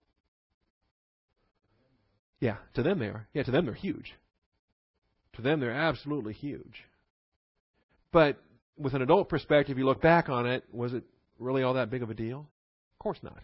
[2.41, 3.29] Yeah, to them they are.
[3.35, 4.15] Yeah, to them they're huge.
[5.35, 6.83] To them they're absolutely huge.
[8.11, 8.39] But
[8.79, 11.05] with an adult perspective, you look back on it, was it
[11.43, 12.41] really all that big of a deal?
[12.41, 13.43] Of course not.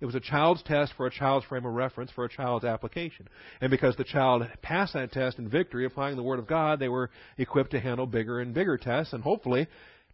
[0.00, 3.28] It was a child's test for a child's frame of reference for a child's application.
[3.60, 6.88] And because the child passed that test in victory, applying the Word of God, they
[6.88, 9.12] were equipped to handle bigger and bigger tests.
[9.12, 9.66] And hopefully,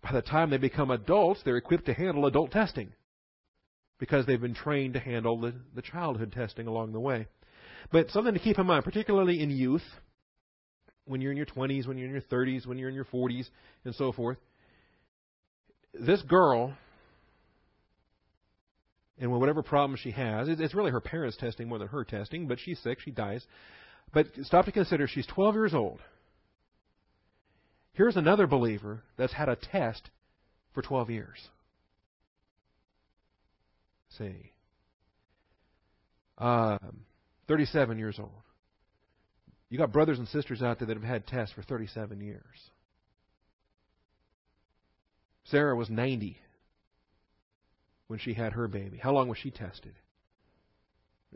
[0.02, 2.92] by the time they become adults, they're equipped to handle adult testing
[3.98, 7.26] because they've been trained to handle the, the childhood testing along the way.
[7.92, 9.84] But something to keep in mind, particularly in youth,
[11.04, 13.48] when you're in your 20s, when you're in your 30s, when you're in your 40s,
[13.84, 14.38] and so forth,
[15.92, 16.74] this girl
[19.18, 22.58] and whatever problem she has, it's really her parents testing more than her testing, but
[22.58, 23.44] she's sick, she dies.
[24.12, 26.00] But stop to consider she's 12 years old.
[27.92, 30.10] Here's another believer that's had a test
[30.72, 31.48] for 12 years.
[34.18, 34.52] See.
[36.38, 37.04] Um,
[37.46, 38.30] 37 years old.
[39.70, 42.42] You got brothers and sisters out there that have had tests for 37 years.
[45.44, 46.38] Sarah was 90
[48.08, 48.98] when she had her baby.
[48.98, 49.94] How long was she tested?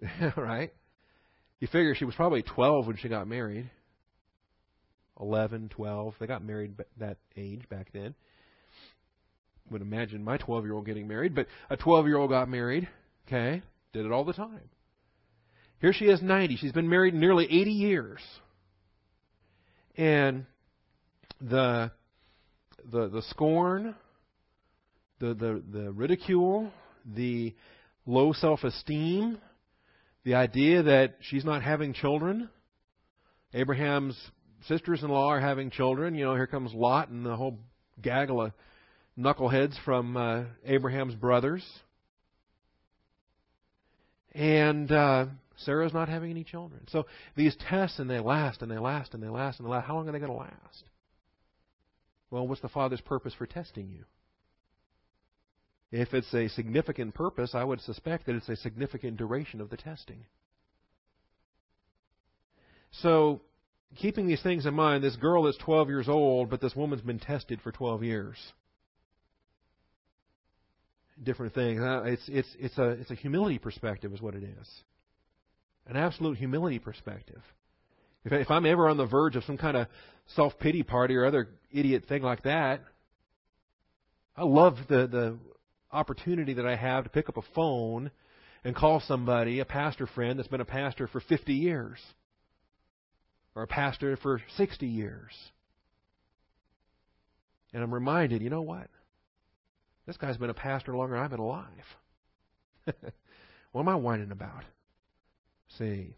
[0.37, 0.73] right?
[1.61, 3.71] You figure she was probably 12 when she got married.
[5.21, 6.15] 11, 12.
[6.21, 8.15] They got married that age back then.
[9.71, 12.89] Would imagine my 12 year old getting married, but a 12 year old got married.
[13.27, 13.63] Okay?
[13.93, 14.71] Did it all the time.
[15.81, 16.57] Here she is 90.
[16.57, 18.21] She's been married nearly 80 years.
[19.97, 20.47] And
[21.41, 21.91] the
[22.91, 23.95] the the scorn,
[25.19, 26.71] the the the ridicule,
[27.05, 27.55] the
[28.07, 29.39] low self-esteem,
[30.25, 32.49] the idea that she's not having children.
[33.55, 34.17] Abraham's
[34.67, 36.15] sisters-in-law are having children.
[36.15, 37.59] You know, here comes Lot and the whole
[38.01, 38.53] gaggle of
[39.19, 41.65] knuckleheads from uh, Abraham's brothers.
[44.33, 46.83] And uh, Sarah's not having any children.
[46.89, 47.07] So
[47.37, 49.87] these tests, and they last, and they last, and they last, and they last.
[49.87, 50.85] How long are they going to last?
[52.31, 54.05] Well, what's the Father's purpose for testing you?
[55.91, 59.77] If it's a significant purpose, I would suspect that it's a significant duration of the
[59.77, 60.27] testing.
[62.91, 63.41] So,
[63.97, 67.19] keeping these things in mind, this girl is 12 years old, but this woman's been
[67.19, 68.37] tested for 12 years.
[71.23, 71.81] Different things.
[71.81, 74.69] Uh, it's, it's, it's, a, it's a humility perspective, is what it is.
[75.87, 77.43] An absolute humility perspective.
[78.25, 79.87] If, if I'm ever on the verge of some kind of
[80.35, 82.83] self pity party or other idiot thing like that,
[84.37, 85.39] I love the, the
[85.93, 88.11] opportunity that I have to pick up a phone
[88.65, 91.99] and call somebody, a pastor friend that's been a pastor for 50 years
[93.55, 95.33] or a pastor for 60 years.
[97.73, 98.89] And I'm reminded, you know what?
[100.07, 101.67] This guy's been a pastor longer than I've been alive.
[103.73, 104.65] what am I whining about?
[105.79, 106.15] See,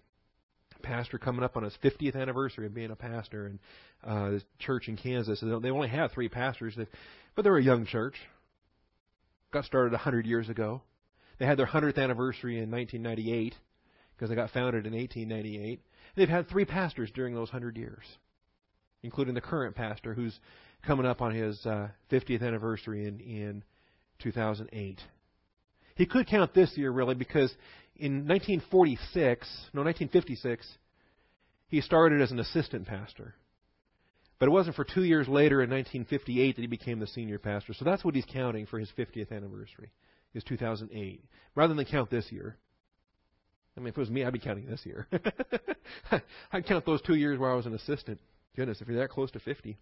[0.83, 3.59] pastor coming up on his 50th anniversary of being a pastor, and
[4.05, 5.41] uh, this church in Kansas.
[5.41, 6.77] They only have three pastors,
[7.35, 8.15] but they're a young church
[9.53, 10.83] got started 100 years ago.
[11.39, 13.55] They had their 100th anniversary in 1998
[14.15, 15.81] because they got founded in 1898.
[16.17, 18.05] They've had three pastors during those 100 years,
[19.03, 20.39] including the current pastor who's
[20.87, 23.65] coming up on his uh, 50th anniversary in, in
[24.21, 25.01] 2008.
[25.97, 27.53] He could count this year, really, because
[27.97, 30.67] in 1946, no, 1956,
[31.69, 33.35] he started as an assistant pastor.
[34.41, 37.75] But it wasn't for two years later in 1958 that he became the senior pastor.
[37.75, 39.93] So that's what he's counting for his 50th anniversary,
[40.35, 41.23] is 2008,
[41.55, 42.57] rather than count this year.
[43.77, 45.07] I mean, if it was me, I'd be counting this year.
[46.53, 48.19] I'd count those two years where I was an assistant.
[48.57, 49.77] Goodness, if you're that close to 50.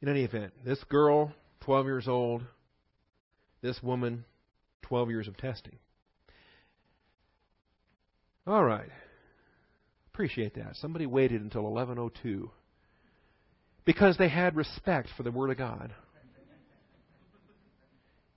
[0.00, 2.42] In any event, this girl, 12 years old,
[3.60, 4.24] this woman,
[4.82, 5.76] 12 years of testing.
[8.46, 8.88] All right.
[10.12, 10.76] Appreciate that.
[10.76, 12.50] Somebody waited until 11:02
[13.84, 15.94] because they had respect for the Word of God.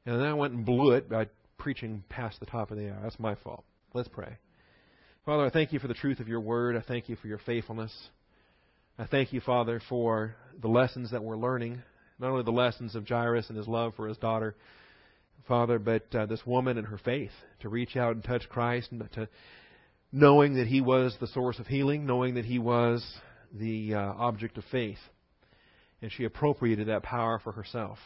[0.07, 2.99] And then I went and blew it by preaching past the top of the hour.
[3.01, 3.65] That's my fault.
[3.95, 4.37] Let's pray.
[5.25, 6.75] Father, I thank you for the truth of your Word.
[6.75, 7.91] I thank you for your faithfulness.
[8.99, 11.81] I thank you, Father, for the lessons that we're learning.
[12.19, 14.55] Not only the lessons of Jairus and his love for his daughter,
[15.47, 19.03] Father, but uh, this woman and her faith to reach out and touch Christ and
[19.13, 19.27] to
[20.15, 23.05] knowing that He was the source of healing, knowing that He was
[23.53, 24.97] the uh, object of faith.
[26.01, 27.97] And she appropriated that power for herself.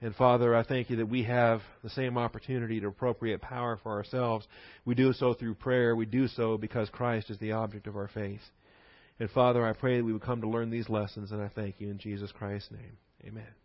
[0.00, 3.92] And Father, I thank you that we have the same opportunity to appropriate power for
[3.92, 4.46] ourselves.
[4.84, 5.94] We do so through prayer.
[5.94, 8.42] We do so because Christ is the object of our faith.
[9.20, 11.76] And Father, I pray that we would come to learn these lessons, and I thank
[11.80, 12.98] you in Jesus Christ's name.
[13.24, 13.63] Amen.